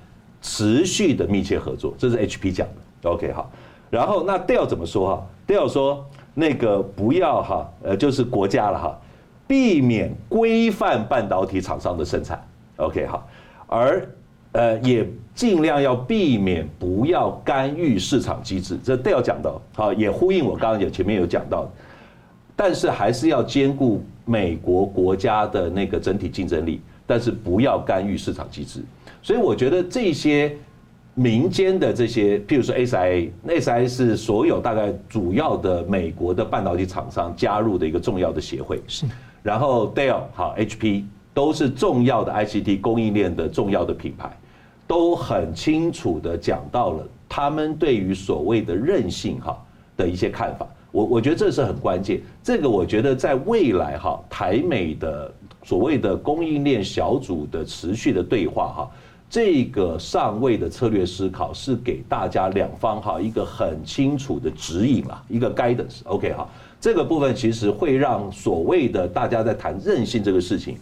[0.41, 1.93] 持续的密切合作。
[1.99, 3.11] 这是 HP 讲的。
[3.11, 3.51] OK 好，
[3.91, 8.97] 然后那 Dell 怎么说哈？Dell 说那个不要哈，呃，就是国家了哈，
[9.49, 12.41] 避免规范半导体厂商的生产。
[12.77, 13.27] OK 好，
[13.67, 14.09] 而。
[14.55, 21.69] 呃，也尽量要避免不要干预市场机制，这都要讲到，好，也呼应我刚刚有前面有讲到，
[22.55, 28.81] 但是还是要兼顾美国国家的那个整体竞争力，但是不要干预市场机制。
[29.21, 30.57] 所以我觉得这些
[31.15, 39.05] 民间的这些，譬如说 SIA，SIA 是所有大概主要的美国的半导体厂商加入的一个重要的协会，是。
[39.43, 41.03] 然后 Dell 好，HP
[41.35, 44.31] 都是重要的 ICT 供应链的重要的品牌。
[44.87, 49.57] 都很清楚的讲到了他们对于所谓的韧性哈
[49.97, 52.21] 的一些看法，我我觉得这是很关键。
[52.43, 58.91] 这个我觉得在未来哈台美的所谓的供应链小组的持续的对话哈，
[59.31, 66.03] 这个上位的策略思考是给大家两方哈一个很清楚的指引啊，一个 guidance。
[66.05, 66.47] OK 哈，
[66.81, 70.77] 这个部分其实会让所谓的大家在谈韧性这个事情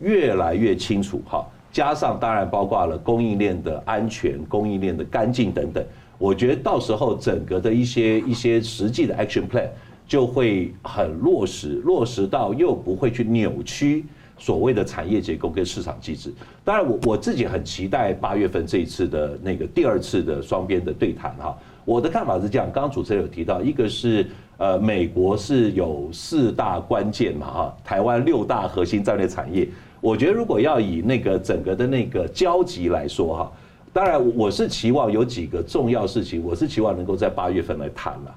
[0.00, 1.46] 越来越清楚哈。
[1.74, 5.84] 加上当然包括了供应链的安全、供应链的干净等等，
[6.18, 9.66] 我觉得到时候整个的一些一些实际的 action plan
[10.06, 14.04] 就会很落实，落实到又不会去扭曲
[14.38, 16.32] 所谓的产业结构跟市场机制。
[16.62, 21.58] 当然，我我自己很期待八月份这一次的那个第二次的双边的对谈哈。
[21.84, 24.24] 我的看法是这样，刚刚主持人有提到，一个是
[24.58, 29.68] 呃美国是有四大关键嘛哈，台湾六大核心战略产业。
[30.04, 33.52] 我觉得如果要以那个整个的那个交集来说哈，
[33.90, 38.34] 当然我是期望有几个重要事情，我是期望能够在八月份来谈了。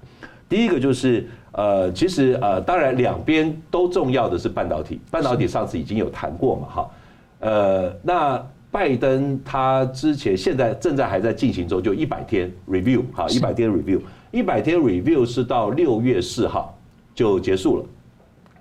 [0.48, 6.90] 第一个就是呃，其实呃，当然两边都重要的是半导体，半导体上次已经有谈过嘛哈。
[7.42, 14.00] 呃，那拜登他之前现在正在还在进行中，就一百天 review 哈，一百天 review，
[14.32, 16.74] 一百天 review 是到六月四号
[17.14, 17.86] 就结束了，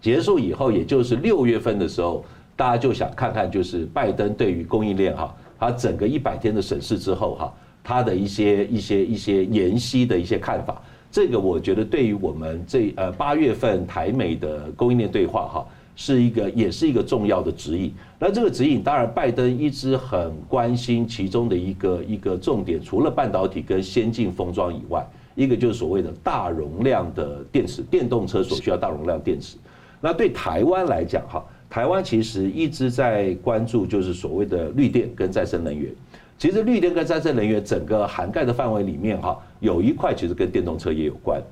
[0.01, 2.25] 结束以后也就是六月份的时候。
[2.57, 10.81] 大家就想看看，就是拜登对于供应链哈，他整个一百天的审视之后哈，他的一些一些一些研析的一些看法，
[11.13, 15.67] 这个我觉得对于我们这呃八月份台美的供应链对话哈，
[15.97, 17.93] 是一个也是一个重要的指引。
[18.19, 29.59] 那这个指引当然拜登一直很关心其中的一个一个重点，除了半导体跟先进封装以外，一个就是所谓的大容量的电池，电动车所需要大容量电池。
[30.01, 31.45] 那对台湾来讲哈。
[31.69, 35.93] 台湾其实一直在关注，就是所谓的绿电跟再生能源。
[36.39, 41.43] 其实绿电跟再生能源整个涵盖的范围里面，哈，有一块其实跟电动车也有关。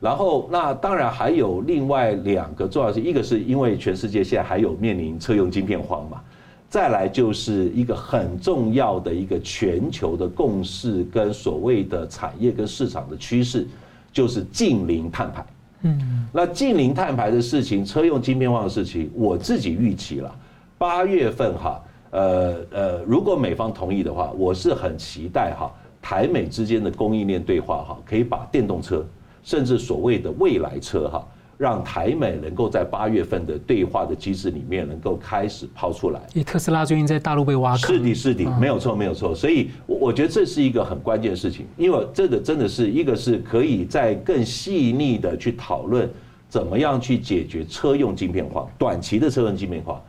[0.00, 6.20] 然后，那当然还有另外两个重要性，一个是因为全世界现在还有面临车用晶片荒嘛，
[6.68, 13.64] 再来就是一个很重要的一个全球的共识跟所谓的产业跟市场的趋势，
[14.12, 15.46] 就是近零碳排。
[15.82, 20.34] 嗯，那近零碳排的事情，车用晶片化的事情，我自己预期了，
[20.78, 29.04] 八月份哈，呃呃，如果美方同意的话，我是很期待哈，台美之间的供应链对话哈，可以把电动车，
[29.42, 31.26] 甚至所谓的未来车哈。
[31.62, 36.20] 让台美能够在八月份的对话的机制里面能够开始抛出来。
[36.42, 37.78] 特斯拉最近在大陆被挖坑。
[37.78, 39.32] 是的，是的，没有错，没有错。
[39.32, 46.10] 所以，我我觉得这是一个很关键的事情，因为这个真的是一个是可以在更细腻的去讨论
[46.48, 50.02] 怎么样去解决车用晶片化、短期的车用晶片化，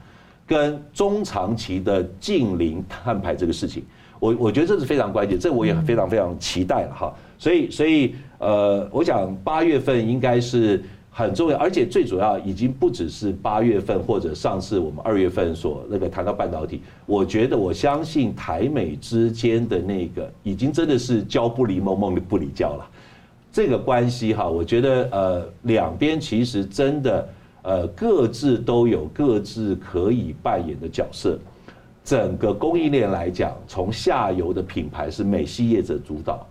[0.48, 3.84] 跟中长期的近零碳排这个事情。
[4.20, 7.14] 我我觉得这是非常关键，这我也非常非常期待了哈。
[7.38, 10.84] 所以，所以呃，我想八月份应该是。
[11.16, 22.90] 很重要，而且最主要已经不只是八月份或者上次我们二月份所那个谈到半导体，我觉得我相信台美之间的那个已经真的是交不离梦，梦不离交了。
[23.52, 27.30] 这个关系哈，我觉得呃两边其实真的
[27.62, 31.38] 呃各自都有各自可以扮演的角色。
[32.04, 36.46] 整个供应链来讲，从下游的品牌是美系业者主导。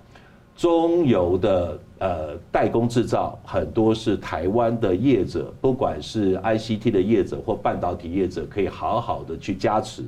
[0.63, 10.05] 中游的呃代工制造很多是台湾的业者，不管是 ICT 的业者或半导体业者，可以好好的去加持。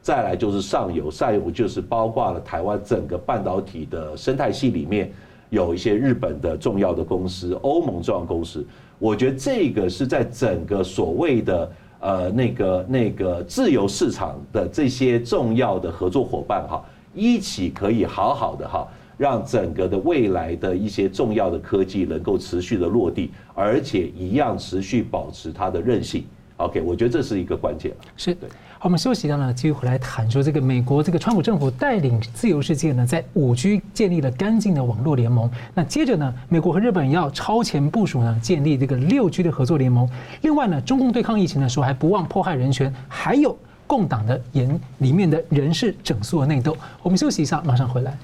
[0.00, 5.12] 再来就是上游，上游就是包括了台湾整个半导体的生态系里面
[5.50, 8.66] 有一些日本的重要的公司、欧盟重要公司。
[8.98, 16.82] 我觉得这个是在整个所谓的呃那个那个自由市场的这些重要的合作伙伴哈，
[17.14, 18.88] 一起可以好好的哈，
[19.18, 26.24] 让整个的未来的一些重要的科技能够持续的落地，而且一样持续保持它的韧性。
[26.56, 27.92] OK，我觉得这是一个关键。
[28.16, 28.48] 是对。
[28.80, 35.50] 好，我们休息一下呢，继续回来谈说这个美国这个川普政府带领自由世界呢，在五 G 建立了干净的网络联盟。
[35.74, 40.08] 那接着呢，美国和日本要超前部署呢，建立这个六 G 的合作联盟。
[40.42, 43.56] 另外呢，中共对抗疫情的时候还不忘迫害人权，还有
[43.86, 46.76] 共党的人里面的人事整肃的内斗。
[47.02, 48.16] 我们休息一下，马上回来。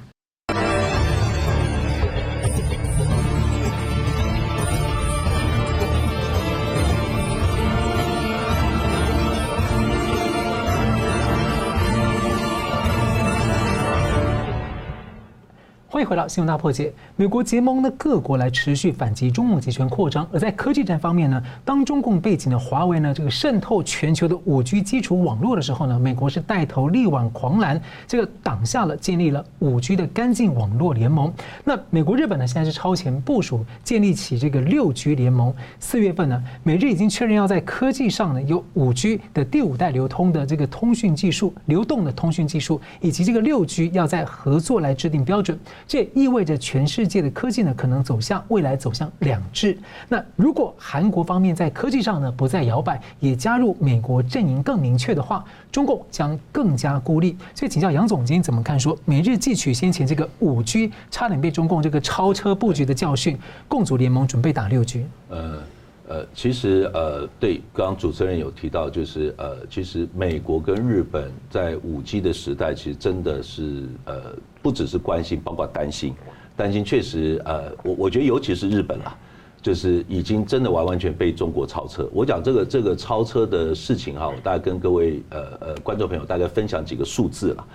[16.05, 16.93] 回到新闻大破解。
[17.17, 31.33] 美国结盟的各国来持续反击中共集权扩张，而在科技战方面呢，当中共背景的华为呢这个渗透全球的五 G 基础网络的时候呢，美国是带头力挽狂澜，这个挡下了建立了五 G 的干净网络联盟。
[31.65, 35.55] 那美国、日本呢，现在是超前部署建立起这个六 G 联盟。
[35.79, 45.59] 四月份呢，美日已经确认要在科技上呢有五 G 的第五代流通的这个通讯技术、流动的通讯技术，以及这个六 G 要在合作来制定标准。
[45.95, 49.79] 这意味着全世界的科技呢，可能走向未来走向两制。
[50.09, 57.37] 那如果韩国方面在科技上呢不再摇摆，也加入美国阵营更明确的话，中共将更加孤立。
[57.55, 58.77] 所以请教杨总监怎么看？
[58.77, 63.39] 说美日汲取先前这个五 G 差点被中共这个超车布局的教训，
[63.69, 65.07] 共组联盟准备打六 G。
[65.29, 65.63] 呃
[66.07, 74.23] 呃，其实呃，对，刚刚主持人有提到，就是呃，其实美国跟日本在五 G 的时代，其实真的是呃。
[74.65, 76.15] 不只是关心，包括担心，
[76.57, 79.15] 担心确实，呃，我我觉得尤其是日本啊，
[79.61, 82.09] 就是已经真的完完全被中国超车。
[82.15, 87.67] 我讲这个这个超车的事情哈，我大概跟各位呃呃观众朋友大概分享几个数字了。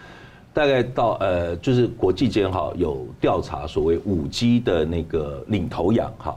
[0.51, 6.35] 大概到呃，就是国际间哈有调查所谓五 G 的那个领头羊哈，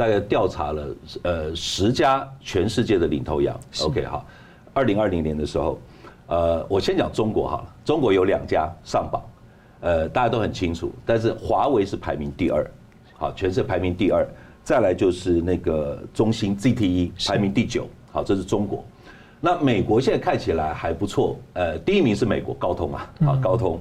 [0.00, 3.54] 大概调查了呃十家全世界的领头羊。
[3.82, 4.24] OK 哈，
[4.72, 5.78] 二零二零年的时候，
[6.28, 9.22] 呃，我先讲中国好了，中国有两家上榜。
[9.80, 12.70] 呃，大家都很清楚，但是华为是排名第二，
[13.12, 14.26] 好，全世界排名第二，
[14.64, 18.82] 再来就是那个中兴 ZTE 排名第九，好，这是中国。
[19.38, 23.78] 那美国现在看起来还不错，呃，第一名是美国高通啊，好，高通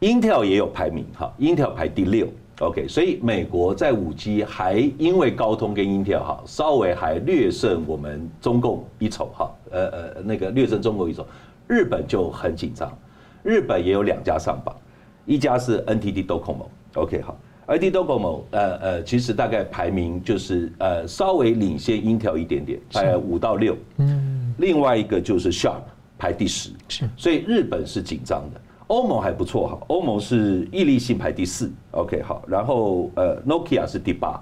[0.00, 2.26] ，Intel 也有排名，哈，Intel 排第六
[2.60, 11.26] ，OK，所以美国在五 G 还因为高通跟 Intel 哈，稍微还略胜我们中共一筹，哈，呃呃，那个略胜中共一筹，
[11.66, 12.96] 日本就很紧张，
[13.42, 14.74] 日本也有两家上榜。
[15.26, 23.76] 一家是 NTT Docomo，OK 好，NTT Docomo 呃呃，其实大概排名就是呃稍微领先 Intel 一点点，排五到六。
[23.98, 25.82] 嗯，另外一个就是 Sharp
[26.18, 28.60] 排第十，是，所以日本是紧张的。
[28.90, 34.38] 欧盟还不错哈，欧盟是毅力性排第四，OK 好，然后呃 Nokia 是第八。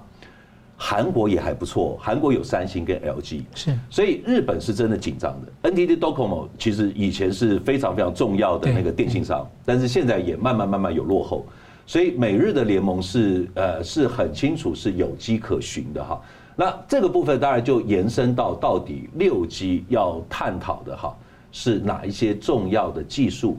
[0.81, 5.69] 韩国也还不错，韩国有三星跟 LG，是，所以日本是真的紧张的。
[5.69, 11.45] NTT Docomo 其实以前是非常非常重要的那个电信商，但是现在也慢慢慢慢有落后，
[11.85, 16.19] 所以美日的联盟是呃是很清楚是有迹可循的哈。
[16.55, 21.15] 那这个部分当然就延伸到到底六 G 要探讨的哈
[21.51, 23.57] 是哪一些重要的技术，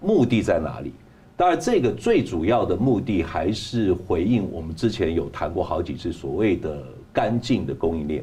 [0.00, 0.92] 目的在哪里？
[1.36, 6.84] 当然，这个最主要的目的还是回应我们之前有谈过好几次所谓的
[7.14, 8.22] 干净的供应链、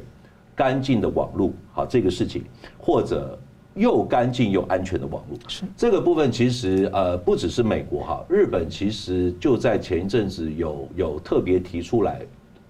[0.54, 2.44] 干净的网络，好这个事情，
[2.78, 3.36] 或者
[3.74, 5.36] 又干净又安全的网络。
[5.48, 12.22] 是这个部分，其实呃不只是美国哈，日本其实就在前一阵子有有特别提出来，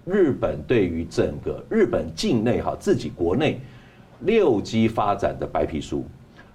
[0.03, 3.61] 日本对于整个日本境内哈自己国内
[4.21, 6.05] 六 G 发展的白皮书，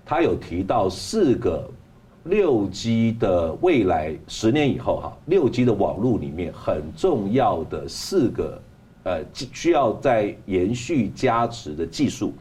[0.05, 1.71] 它有提到四个。
[2.25, 8.61] 六 G 的未来十年以后，哈，六 G 的网络里面很重要的四个，
[9.05, 9.21] 呃，
[9.53, 12.33] 需要再延续加持的技术。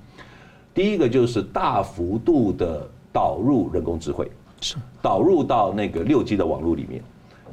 [0.74, 4.32] 第一个就是大幅度的导入人工智慧，
[4.62, 7.04] 是导入到那个六 G 的网络里面，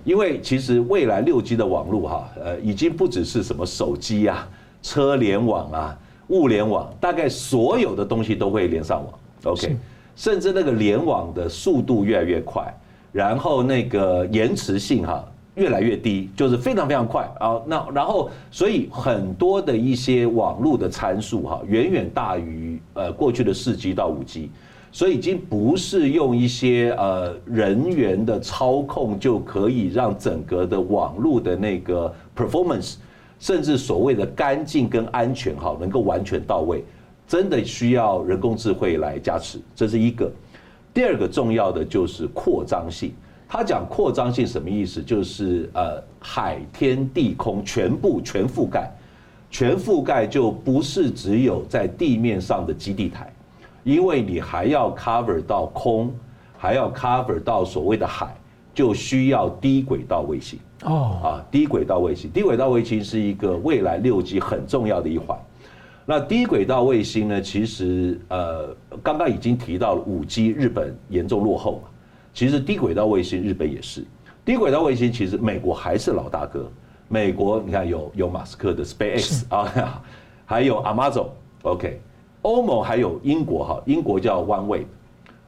[0.05, 4.49] 因为其实未来六 G 的网络，哈，呃，已经不只是什么手机啊、
[4.83, 9.12] 车联网啊、物联网，大概所有的东西都会连上网。
[9.53, 9.76] OK。
[10.14, 12.72] 甚至那个联网的速度越来越快，
[13.12, 17.61] 然后那个延迟性哈越来越低，就是非常非常快啊。
[17.66, 24.50] 那然后所以很多的一些网络的参数哈远远大于呃过去的四 G 到五 G，
[24.92, 32.96] 所以已经不是用一些呃人员的操控就可以让整个的网络的那个 performance，
[33.38, 36.84] 甚至所谓的干净跟安全哈能够完全到位。
[37.31, 40.28] 真的需要人工智慧来加持，这是一个。
[40.93, 43.12] 第二个重要的就是扩张性。
[43.49, 45.01] 他讲扩张性什么意思？
[45.01, 48.91] 就是呃，海天地空全部全覆盖，
[49.49, 53.33] 全覆盖就不是只有在地面上的基地台，
[53.85, 56.12] 因为你还要 cover 到空，
[56.59, 58.35] 还要 cover 到所谓的海，
[58.74, 60.59] 就需要低轨道卫星。
[60.83, 65.39] 哦，啊，低轨道卫星，低轨道卫星是一个未来六 G 很重要的一环。
[66.11, 67.40] 那低轨道卫星呢？
[67.40, 71.88] 其实呃，刚刚已经提到了五 G，日本严重落后嘛。
[72.34, 74.04] 其实低轨道卫星日本也是，
[74.44, 76.68] 低轨道卫星其实美国还是老大哥。
[77.06, 80.02] 美国你看有有马斯克的 SpaceX 啊，
[80.44, 82.00] 还有 Amazon，OK，
[82.42, 84.86] 欧盟还有英国哈，英国叫 OneWeb。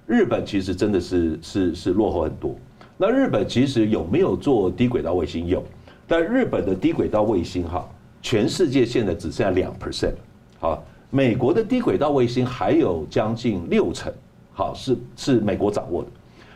[0.06, 2.54] 日本其实真的是是是落后很多。
[2.96, 5.44] 那日本其实有没有做低轨道卫星？
[5.44, 5.64] 有，
[6.06, 7.84] 但日本的低轨道卫星哈，
[8.22, 10.14] 全世界现在只剩下两 percent。
[10.62, 14.12] 好，美国的低轨道卫星还有将近六成，
[14.52, 16.08] 好是是美国掌握的，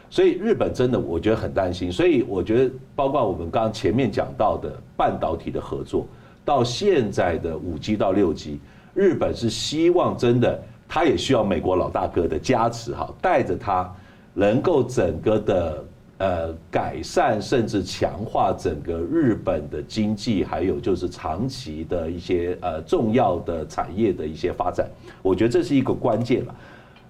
[0.08, 1.90] 所以日本真的我觉得很担心。
[1.90, 6.06] 所以我觉得，包括我们刚刚前面讲到的半导体的合作，
[6.44, 8.60] 到现在的五 G 到六 G，
[8.94, 13.92] 日本是希望真的，他也需要美国老大哥的加持，哈，带着他
[14.34, 15.84] 能够整个的。
[16.18, 24.88] 呃，改善甚至强化整个日本的经济，还有就是长期的一些呃重要的产业的一些发展，
[25.20, 26.54] 我觉得这是一个关键了。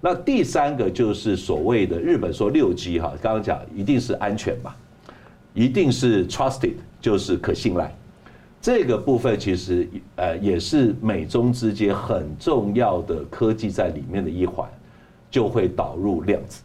[0.01, 4.75] 那第三个就是所谓的日本说六 G 哈，刚刚讲一定是安全嘛，
[5.55, 7.95] 一定是 trusted，就是可信赖。
[8.61, 14.69] 这个部分其实呃也是美中之间很重要的科技在里面的一环，
[15.31, 16.63] 就会导入量子，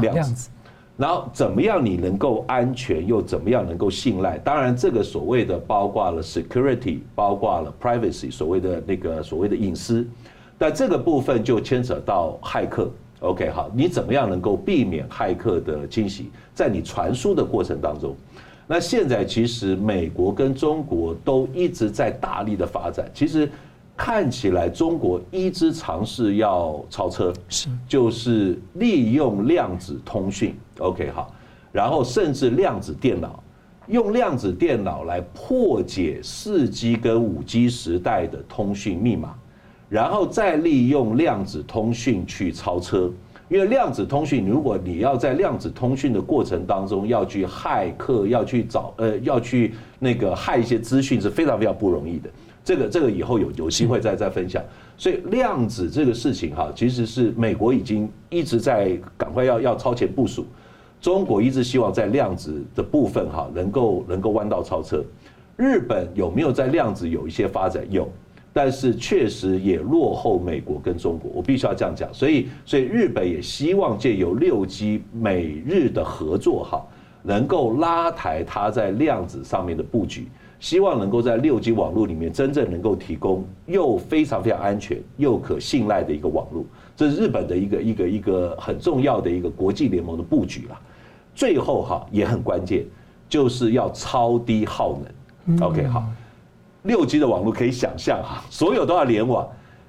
[0.00, 0.48] 量子。
[0.96, 4.38] 然后怎么样你能够安全，又怎么样能够信赖？
[4.38, 10.06] 当然，这个所谓的包括了 security，包括了 privacy，所谓的那个所谓的隐私，
[10.56, 12.90] 但这个部分就牵扯到骇客。
[13.20, 16.30] OK，好，你怎么样能够避免骇客的侵袭？
[16.54, 18.16] 在你传输的过程当中，
[18.66, 23.10] 那现在其实美国跟中国都一直在大力的发展。
[23.12, 23.50] 其实。
[23.96, 31.32] 看起来中国一直尝试要超车，是就是利用量子通讯，OK 好，
[31.72, 33.42] 然后甚至量子电脑，
[33.86, 39.34] 用量子电脑来破解四 G 跟五 G 时代的通讯密码，
[39.88, 43.10] 然后再利用量子通讯去超车。
[43.48, 52.28] 因为量子通讯，如果你要在量子通讯的过程当中要去骇客，要去找呃要去那个骇一些资讯是非常非常不容易的。
[52.66, 54.60] 这个这个以后有有机会再再分享，
[54.98, 60.44] 所以量子这个事情哈，其实是美国已经一直在赶快要要超前部署，
[61.00, 65.00] 中国一直希望在量子的部分哈能够能够弯道超车，
[65.56, 67.86] 日本有没有在量子有一些发展？
[67.88, 68.08] 有，
[68.52, 76.84] 但是确实也落后美国跟中国，我必须要这样讲，所以所以日本也希望借由六 G 美日的合作哈，
[77.22, 80.26] 能够拉抬它在量子上面的布局。
[80.58, 86.64] 希望能够在六 G 网络里面真正能够提供又非常非常安全又可信赖的一个网络，
[86.96, 90.80] 这是日本的一个一个一个很重要的一个国际联盟的布局了。
[91.34, 92.84] 最后哈也很关键，
[93.28, 94.98] 就是要超低耗
[95.46, 95.60] 能。
[95.60, 96.02] OK 好，
[96.84, 99.46] 六 G 的网络可以想象哈，所有都要联网，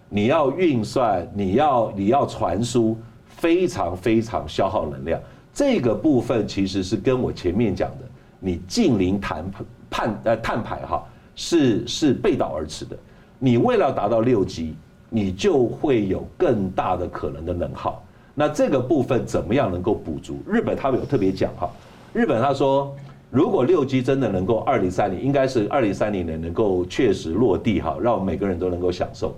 [0.10, 5.20] 你要运算，你要你要传输，非常非常消耗能量。
[5.54, 8.06] 这个部分其实是跟我前面讲的，
[8.40, 9.64] 你近零碳排。
[9.90, 11.04] 碳呃碳排哈
[11.36, 12.98] 是是背道而驰的，
[13.40, 14.76] 你为了达到六 G，
[15.10, 18.04] 你就会有更大的可能的能耗。
[18.34, 20.38] 那这个部分怎么样能够补足？
[20.48, 21.70] 日本他们有特别讲哈，
[22.14, 22.96] 日本他说，
[23.32, 29.36] 如果六 G 真的能够二零三零，应该是二零三零年能够确实落地哈，让每个人都能够享受。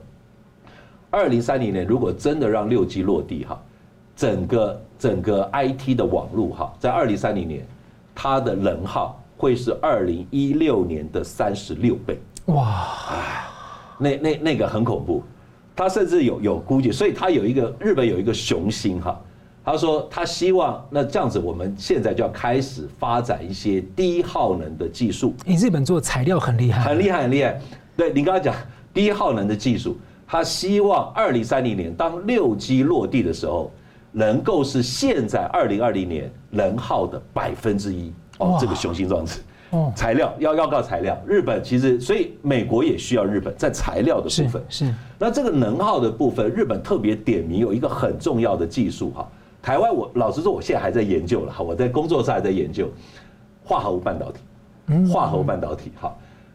[1.09, 3.61] 二零三零年如果真的让六 G 落地哈，
[4.15, 7.65] 整个整个 IT 的网络哈，在二零三零年
[8.13, 9.21] 它的能耗。
[9.39, 12.89] 会是二零一六年的三十六倍哇！
[13.09, 13.47] 哎，
[13.97, 15.23] 那那那个很恐怖，
[15.73, 19.17] 他甚至有有估计，所以他有一个日本有一个雄心哈，
[19.63, 25.33] 他说他希望那这样子，我们现在就要开始发展一些低耗能的技术。
[25.45, 27.61] 你日本做材料很厉害，很厉害，很厉害。
[27.95, 28.53] 对，你刚刚讲
[28.93, 33.71] 低耗能的技术，他希望二零三零年当六 G 落地的时候，
[34.11, 38.11] 能够是现在二零二零年能耗的百分之一。
[38.39, 41.15] 哦，这个雄心壮志，哦，材料要要靠材料。
[41.25, 44.61] 日本其实，所以美国也需要日本在材料的部分。
[44.67, 44.93] 是。
[45.17, 49.29] 那这个能耗的部分，日本特别点名有一个很重要的技术哈。
[49.61, 52.91] 台湾我老实说，我现在还在研究了哈，我在工作上还在研究
[53.63, 54.39] 化合物半导体。
[55.13, 56.11] 化合物半导体哈，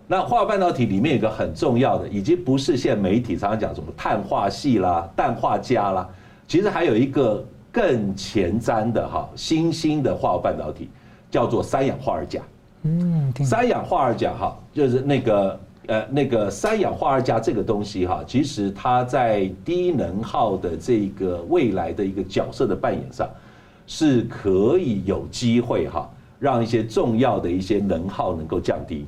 [0.08, 6.08] 那化合半导体里面有一个很重要的，已经不是现在媒体常常讲什么碳化系啦、氮化镓啦，
[6.48, 10.90] 其实还有一个更前瞻的哈新兴的化合半导体，
[11.34, 12.40] 叫做三氧化二钾。
[12.82, 23.28] 嗯，三氧化二钾哈，就是那个呃那个三氧化二钾这个东西哈，其实它在低能耗的这个未来的一个角色的扮演上，
[23.84, 26.08] 是可以有机会哈，
[26.38, 29.04] 让一些重要的一些能耗能够降低。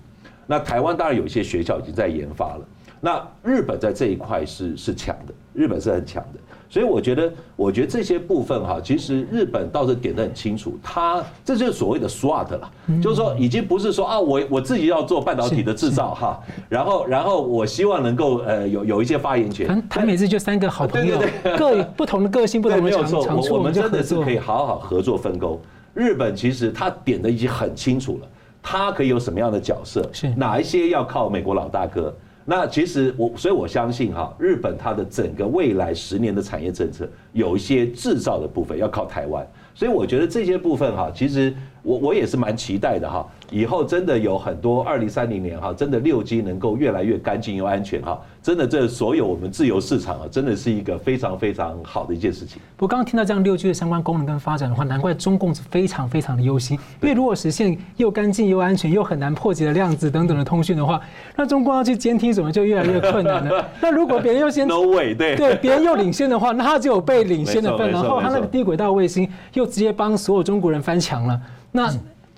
[0.48, 2.66] 那台湾当然有一些学校已经在研发了，
[3.00, 12.70] 那日本在这一块是是强的，日本是很强的，所以我觉得，我觉得这些部分哈，其实日本倒是点得很清楚，它这就是所谓的 SWOT 了，
[13.02, 21.18] 就是说已经不是说啊，我我自己要做半导体的制造哈，然后然后我希望能够呃有有一些发言权，他每次就三个好朋友，
[21.56, 25.60] 各有不同的个性，不同的长长处，我们真的是可以好好合作分工。
[25.94, 28.28] 日本其实他点的已经很清楚了。
[28.68, 30.04] 他可以有什么样的角色？
[30.12, 32.12] 是哪一些要靠美国老大哥？
[32.48, 39.44] 那其实我，所以我相信哈，日本它的整个未来十年的产业政策，有一些制造的部分要靠台湾。
[39.74, 43.28] 所以我觉得这些部分哈，其实我我也是蛮期待的哈。
[43.50, 48.20] 以后真的有很多二零三零年哈，真的六 G 能够越来越干净又安全哈。
[48.42, 52.60] 真的，这所有我们自由市场啊，真的是一个非常非常好的一件事情。
[52.76, 56.78] 不过刚刚听到这样六 G 的相关功能跟发展的话，难怪中共是非常非常的忧心。
[57.02, 61.00] 因为如果实现又干净又安全又很难破解的量子等等的通讯的话，
[61.34, 63.68] 那中共要去监听什么就越来越困难了。
[63.82, 67.90] 那如果别人又先，No way，对对，别人又领先的话，那他就有被领先的份。
[67.90, 71.40] 然后他那个低轨道卫星又直接帮所有中国人翻墙了。
[71.72, 71.92] 那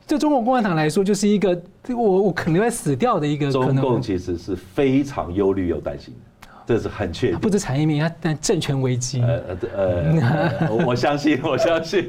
[0.08, 3.52] 对中国共产党来说，就是一个我我可能会死掉的一个。
[3.52, 6.14] 中共其实是非常忧虑又担心。
[6.68, 9.22] 这是很确定，不止产业面，但政权危机。
[9.22, 9.40] 呃
[9.74, 12.06] 呃， 我相信， 我相信。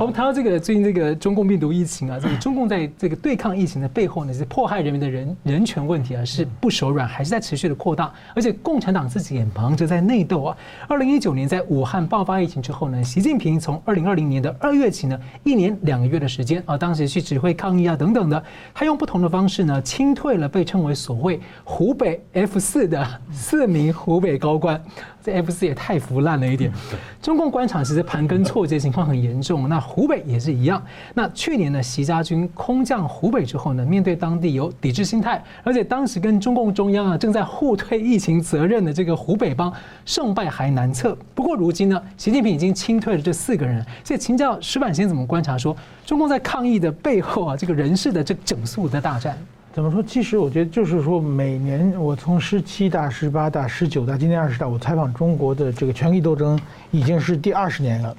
[0.00, 8.12] 我们谈到这个最近这个中共病毒疫情啊，这个中共在这个对抗疫情的背后呢，是迫害人民的人人权问题啊，是不手软，还是在持续的扩大？
[8.34, 10.56] 而且共产党自己也忙着在内斗啊。
[10.88, 18.42] 二零一九年在武汉爆发疫情之后呢，习近平从二零二零年的二月起呢，一年两个月的时间啊，当时去指挥抗疫啊等等的，
[18.74, 23.06] 他用不同的方式呢，清退了被称为所谓湖北 F 四的。
[23.36, 24.82] 四名湖北高官，
[25.22, 26.72] 这 F 四也太腐烂了一点。
[27.20, 30.82] 中共官场其实盘根错节情况很严重，那湖北也是一样。
[31.14, 39.72] 那去年呢，习家军空降湖北之后呢，面对当地有抵制心态，而且当时跟中共中央啊正在互推疫情责任的这个湖北帮，
[40.04, 41.16] 胜败还难测。
[41.34, 49.36] 不过如今呢，习近平已经清退了这四个人，所以请教石板先怎么观察说，中共在抗疫的背后啊，这个人事的这整肃的大战。
[49.76, 50.02] 怎么说？
[50.02, 56.58] 其实我觉得就是说，每年我从十七大、十八大、十九大，今年二十大，我采访中国的这个权力斗争
[56.90, 58.16] 已经是第二十年了。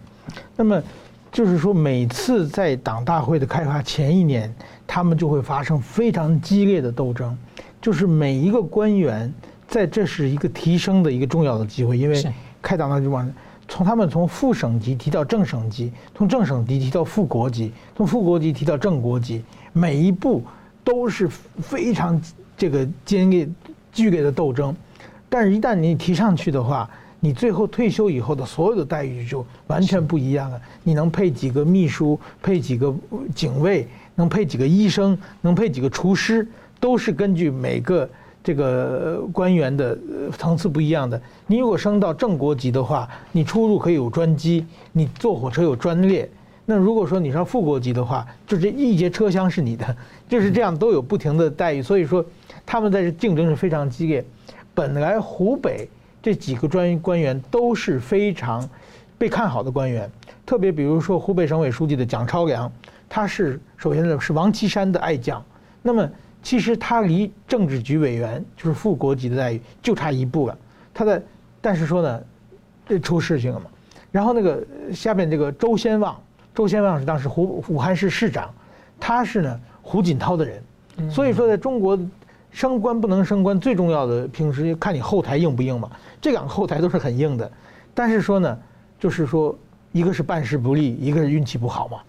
[0.56, 0.80] 那么，
[1.32, 4.54] 就是说每次在党大会的开发前一年，
[4.86, 7.36] 他们就会发生非常激烈的斗争。
[7.82, 9.34] 就是每一个官员
[9.68, 12.24] 在这是一个提升的一个重要的机会，因为
[12.62, 13.28] 开党大会往
[13.68, 19.44] 从他们从副省级提到正省级，从正省级提到副国级，从副国级提到正国级，
[19.74, 20.44] 每一步。
[20.88, 22.18] 都是非常
[22.56, 23.46] 这个坚烈、
[23.92, 24.74] 剧烈的斗争，
[25.28, 30.62] 但是，一旦你提上去的话，你最后退休以后的所有的待遇就完全不一样了。
[30.84, 32.96] 你能配几个秘书，配几个
[33.36, 33.86] 警卫，
[34.16, 36.48] 能配几个医生，能配几个厨师，
[36.80, 38.10] 都是根据每个
[38.42, 39.98] 这个官员的
[40.38, 41.22] 层次不一样的。
[41.48, 46.30] 你如果升到正国级的话，你出入可以有专机，你坐火车有专列。
[46.70, 49.96] 那如果说你上副国级的话，就这一节车厢是你的，
[50.28, 51.82] 就是这样都有不停的待遇。
[51.82, 52.24] 所以说，
[52.66, 54.24] 他们在这竞争是非常激烈。
[54.76, 55.88] 本来湖北
[56.22, 58.70] 这几个专官员都是非常
[59.18, 60.12] 被看好的官员，
[60.46, 62.70] 特别比如说湖北省委书记的蒋超良，
[63.08, 65.42] 他是首先呢是王岐山的爱将。
[65.82, 66.06] 那么
[66.44, 70.58] 其实他离政治局委员就是副国级的待遇就差一步了。
[70.94, 71.24] 他的
[71.62, 72.22] 但是说呢，
[72.86, 73.68] 这出事情了嘛。
[74.12, 74.62] 然后那个
[74.94, 76.14] 下面这个周先旺。
[76.58, 78.52] 周先旺是当时湖武汉市市长，
[79.00, 80.60] 他是呢胡锦涛的人，
[81.08, 81.96] 所以说在中国
[82.50, 85.88] 升官不能升官，最重要的平时看你后台硬不硬嘛。
[86.20, 87.52] 这两个后台都是很硬的，
[87.94, 88.58] 但是说呢，
[89.00, 89.56] 就是说
[89.92, 92.00] 一个是办事不力，一个是运气不好嘛，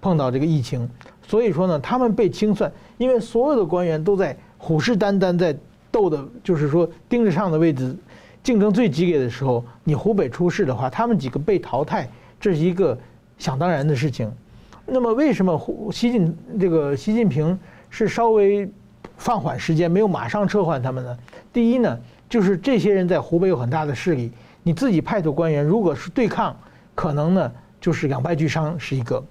[0.00, 0.88] 碰到这个疫情，
[1.26, 5.54] 所以说呢他们被清算，因为所有的官员都在虎视眈眈在
[5.90, 7.94] 斗的，就是说盯着上的位置，
[8.42, 12.08] 竞争最激烈的时候，你湖北出事的话，他们几个被淘汰，
[12.40, 12.98] 这是一个。
[13.38, 14.30] 想当然的事情，
[14.84, 17.58] 那么为什么习近这个习近平
[17.88, 18.68] 是稍微
[19.16, 21.18] 放缓时间，没有马上撤换他们呢？
[21.52, 24.32] 第一呢，就是这些人在湖北有很大的势力，
[24.62, 26.54] 你自己派出官员，如果是对抗，
[26.94, 29.24] 可能呢就是两败俱伤是一个。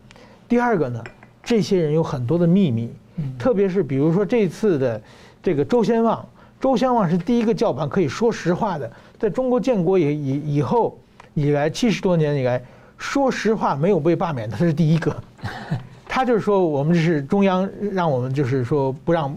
[0.47, 1.03] 第二个呢，
[1.43, 2.89] 这些人有很多的秘密，
[3.37, 5.01] 特别是比如说这次的
[5.43, 6.25] 这个周先旺，
[6.61, 8.89] 周先旺是第一个叫板可以说实话的，
[9.19, 10.97] 在中国建国以以以后
[11.33, 12.63] 以来七十多年以来，
[12.97, 15.15] 说实话没有被罢免的，他是第一个。
[16.07, 19.35] 他就是说，我们是中央让我们就是说不让，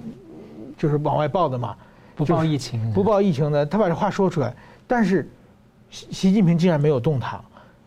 [0.78, 1.76] 就是往外报的嘛，
[2.16, 4.54] 不报疫情，不报疫情的，他把这话说出来。
[4.86, 5.30] 但是
[5.90, 7.40] 习习近平竟然没有动他，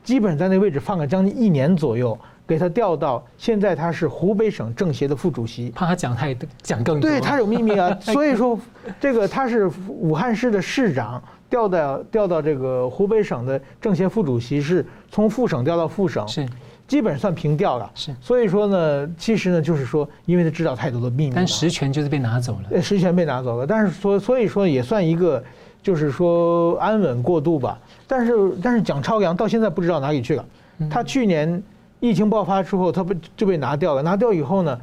[0.03, 2.17] 基本在那位置放了将近一年左右。
[2.45, 7.09] 给他调到现在，他是湖北省政协的副主席，怕他讲太讲更多。
[7.09, 8.59] 对，他有秘密啊， 所以说
[8.99, 16.45] 这个他是武汉市的市长，调到调到这个湖北省的政协副主席，是从副省调到副省，是
[16.87, 17.89] 基本算平调了。
[17.95, 23.65] 是，所以说呢，其实呢，就是说，因为他知道太多的秘密，但实权就是被拿走了，实权被拿走了。
[23.65, 25.41] 但是说，所以说也算一个，
[25.81, 27.79] 就是说安稳过渡吧。
[28.07, 30.45] 但是但是蒋超阳到现在不知道哪里去了，
[30.89, 31.63] 他去年。
[31.99, 34.01] 疫情爆发之后，他被就被拿掉了？
[34.01, 34.77] 拿掉以后呢，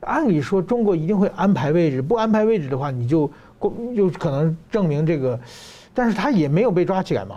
[0.00, 3.30] 按理说中国一定会安排位置，不安排位置的话，你就
[3.94, 5.38] 就可能证明这个，
[5.94, 7.36] 但是他也没有被抓起来嘛。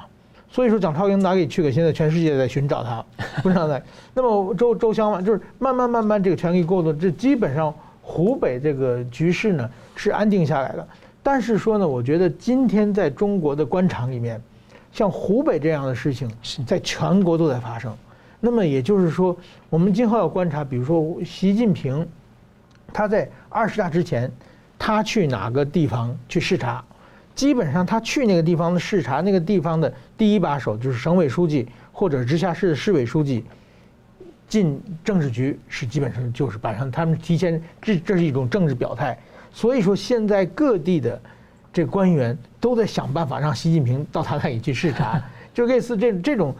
[0.49, 1.71] 所以说蒋超英哪里去了？
[1.71, 3.03] 现在全世界在寻找他，
[3.43, 3.81] 不知道在。
[4.13, 10.87] 那么周周湘王就是慢慢慢慢这个权力过渡，这基本上湖北这个局势呢是安定下来了。
[11.21, 14.41] 但是说呢，我觉得今天在中国的官场里面，
[14.93, 16.31] 像湖北这样的事情，
[16.65, 17.93] 在全国都在发生。
[18.39, 19.35] 那么也就是说，
[19.69, 22.07] 我们今后要观察，比如说习近平，
[22.93, 24.31] 他在二十大之前，
[24.79, 26.85] 他去哪个地方去视察，
[27.37, 33.45] 基本上他去那个地方的视察，那个地方的第一把手就是省委书记或者直辖市的市委书记，
[34.49, 39.15] 进政治局是基本上就是把上他们提前这这是一种政治表态。
[39.53, 41.21] 所以说现在各地的
[41.71, 45.21] 这官员都在想办法让习近平到他那里去视察，
[45.53, 46.55] 就类似这这种。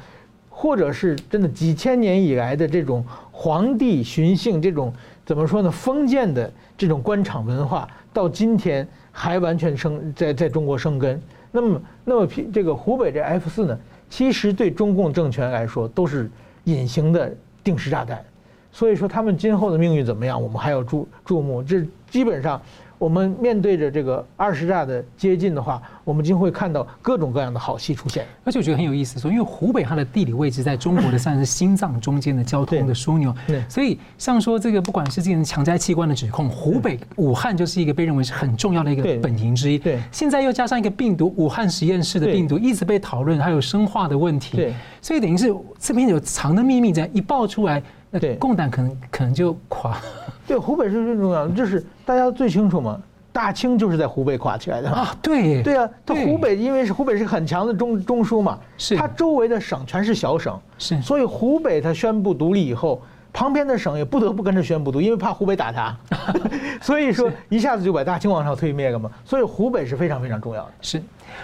[0.60, 4.92] 或者是真的几千年以来的这种皇帝巡幸，这种
[5.24, 5.70] 怎么说呢？
[5.70, 8.88] 封建的这种官场文化，到今天
[9.20, 11.20] 还完全生在在中国生根。
[11.52, 13.80] 那么，那么这个湖北这 F 四呢，
[14.12, 16.30] 其实对中共政权来说都是
[16.66, 18.24] 隐形的定时炸弹。
[18.72, 21.64] 所以说，他们今后的命运怎么样，我们还要注注目。
[21.64, 22.62] 这基本上。
[22.98, 28.26] 我们面对着这个二十大的接近的话，我们就会看到各种各样的好戏出现。
[28.44, 39.78] 而且我觉得很有意思，说因为湖北它的地理位置在中国的算是心脏中间的交通的枢纽，对，所以像说这个不管是进行强摘器官的指控，湖北武汉就是一个被认为是很重要的一个本营之一。
[39.78, 44.58] 对，现在又加上一个病毒，武汉实验室的病毒一直被讨论，还有生化的问题。
[44.58, 47.82] 对，所以等于是这边有藏的秘密，这样一爆出来，
[48.22, 49.98] 那共党可能可能就垮。
[50.48, 53.02] 对，湖北是最重要的，就是大家最清楚嘛。
[53.34, 63.00] 大清就是在湖北垮起来的啊，对，对啊，它湖北因为是湖北是很强的中中枢嘛，是它周围的省全是小省，是，所以湖北它宣布独立以后，
[63.32, 65.96] 旁边的省也不得不跟着宣布独立，因为怕湖北打它，
[66.82, 70.72] 所以说一下子就把大清王朝推灭了嘛，所以湖北是非常非常重要的。
[70.82, 71.00] 是，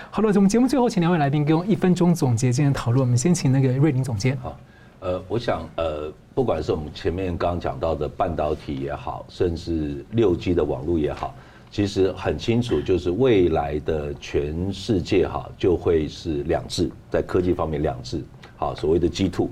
[0.10, 4.36] 好了，我们节目最后请两位来宾给我们一分钟总结今天讨论，我们先请那个瑞林总监。
[4.42, 4.58] 好，
[5.04, 6.12] 呃，我想呃。
[6.36, 11.36] 不管是我们前面刚讲到的半导体也好，甚至六 G 的网络也好，
[11.70, 18.20] 其实很清楚，就是未来的全世界哈就会是两制，在科技方面两制，
[18.58, 19.48] 好，所谓的 G two。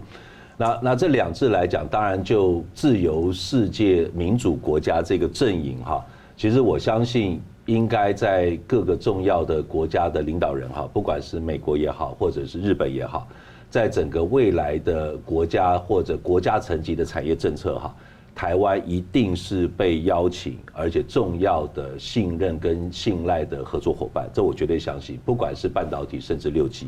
[0.58, 6.04] 那那这两制来讲，当然就自由世界民主国家这个阵营哈，
[6.36, 13.28] 其实我相信应该在各个重要的国家的领导人哈，不管是美国也好，或者是日本也好。
[13.72, 17.96] 在整个未来的国家或者国家层级的产业政策哈，
[18.36, 25.18] 台湾一定是被邀请而且重要的信任跟信赖的合作伙伴，这我绝对相信。
[25.26, 26.88] 不管是半导体甚至六 G，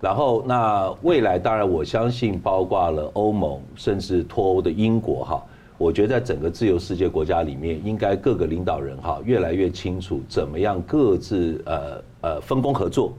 [0.00, 5.44] 然后那未来当然我相信包括了欧盟甚至脱欧的英国哈，
[5.76, 13.12] 我觉得在整个自由世界国家里面，应该各个领导人哈越来越清楚怎么样各自呃呃分工合作。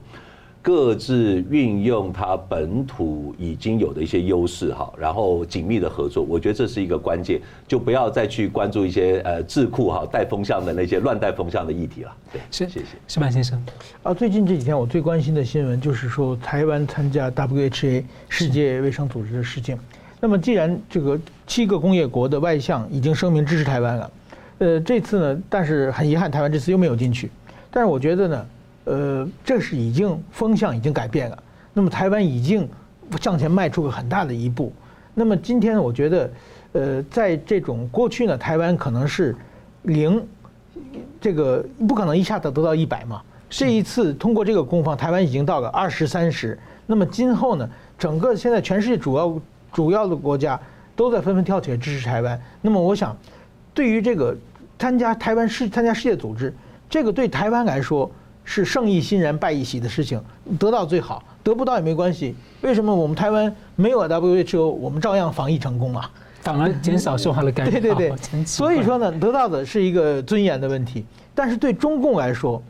[0.67, 12.13] 各自运用它本土已经有的一些优势哈，然后紧密的合作，我觉得这是一个关键，就不要再去关注一些呃智库哈带风向的那些乱带风向的议题了。
[12.33, 13.57] 对，是，谢谢，矢板先生。
[14.03, 19.79] 啊，最近这几天我最关心的新闻就是说台湾参加 WHA 世界卫生组织的事情。
[20.19, 24.11] 那么既然这个七个工业国的外相已经声明支持台湾了，
[24.57, 27.31] 呃，这次呢，但是很遗憾，台湾这次又没有进去。
[27.71, 28.45] 但是我觉得呢。
[28.87, 32.67] 呃，这是已经风向已经改变了，那么台湾已经
[33.19, 34.71] 向前迈出了很大的一步。
[35.13, 36.31] 那么今天，我觉得，
[36.71, 39.35] 呃，在这种过去呢，台湾可能是
[39.83, 40.25] 零，
[41.19, 43.21] 这个不可能一下子得到一百嘛。
[43.49, 46.57] 这一次通过这个攻防，台湾已经到了二十三十。
[46.85, 47.69] 那么今后呢，
[47.99, 49.37] 整个现在全世界主要
[49.73, 50.57] 主要的国家
[50.95, 52.41] 都在纷纷跳起来支持台湾。
[52.61, 53.17] 那么我想，
[53.73, 54.33] 对于这个
[54.79, 56.53] 参加台湾世参加世界组织。
[56.89, 58.09] 这个对台湾来说
[58.49, 60.23] 是胜一欣然败一喜的事情，
[60.57, 62.33] 得到最好，得不到也没关系。
[62.61, 66.09] 为什么我们台湾没有 WHO，我们照样防疫成功啊？
[66.39, 67.81] 反而减少受害的感染。
[67.81, 71.05] 对对对，所以说呢，得到的是一个尊严的问题。
[71.35, 72.63] 但是对中共来说，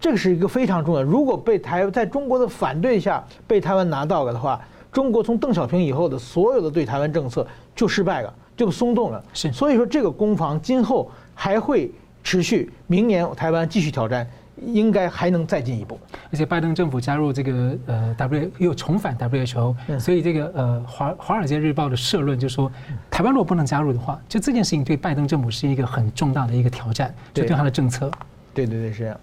[0.00, 1.02] 这个是一个非常重要。
[1.02, 4.58] 如果被台在中国的反对下被台湾拿到了的话，
[4.90, 7.46] 中国从邓小平以后的所有的对台湾政策
[7.76, 9.22] 就失败了，就松动了。
[9.34, 11.92] 是，所以说这个攻防今后还会
[12.24, 14.26] 持续，明年台湾继续挑战。
[14.66, 15.98] 应该还能再进一步，
[16.30, 22.70] 而且拜登政府加入这个呃 W 又重返 WHO，所以这个呃华华尔街日报的社论就说，
[23.10, 28.10] 台湾如果不能加入的话，就这件事情对拜登政府是一个很重大的一个挑战，就对他的政策。
[28.52, 29.16] 对对对，是这样。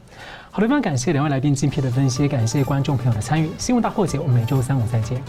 [0.49, 3.49] 好的，非常感谢两位来宾精辟的分析，感谢观众朋友的参与。
[3.57, 5.21] 新闻大破解，我们每周三五再见。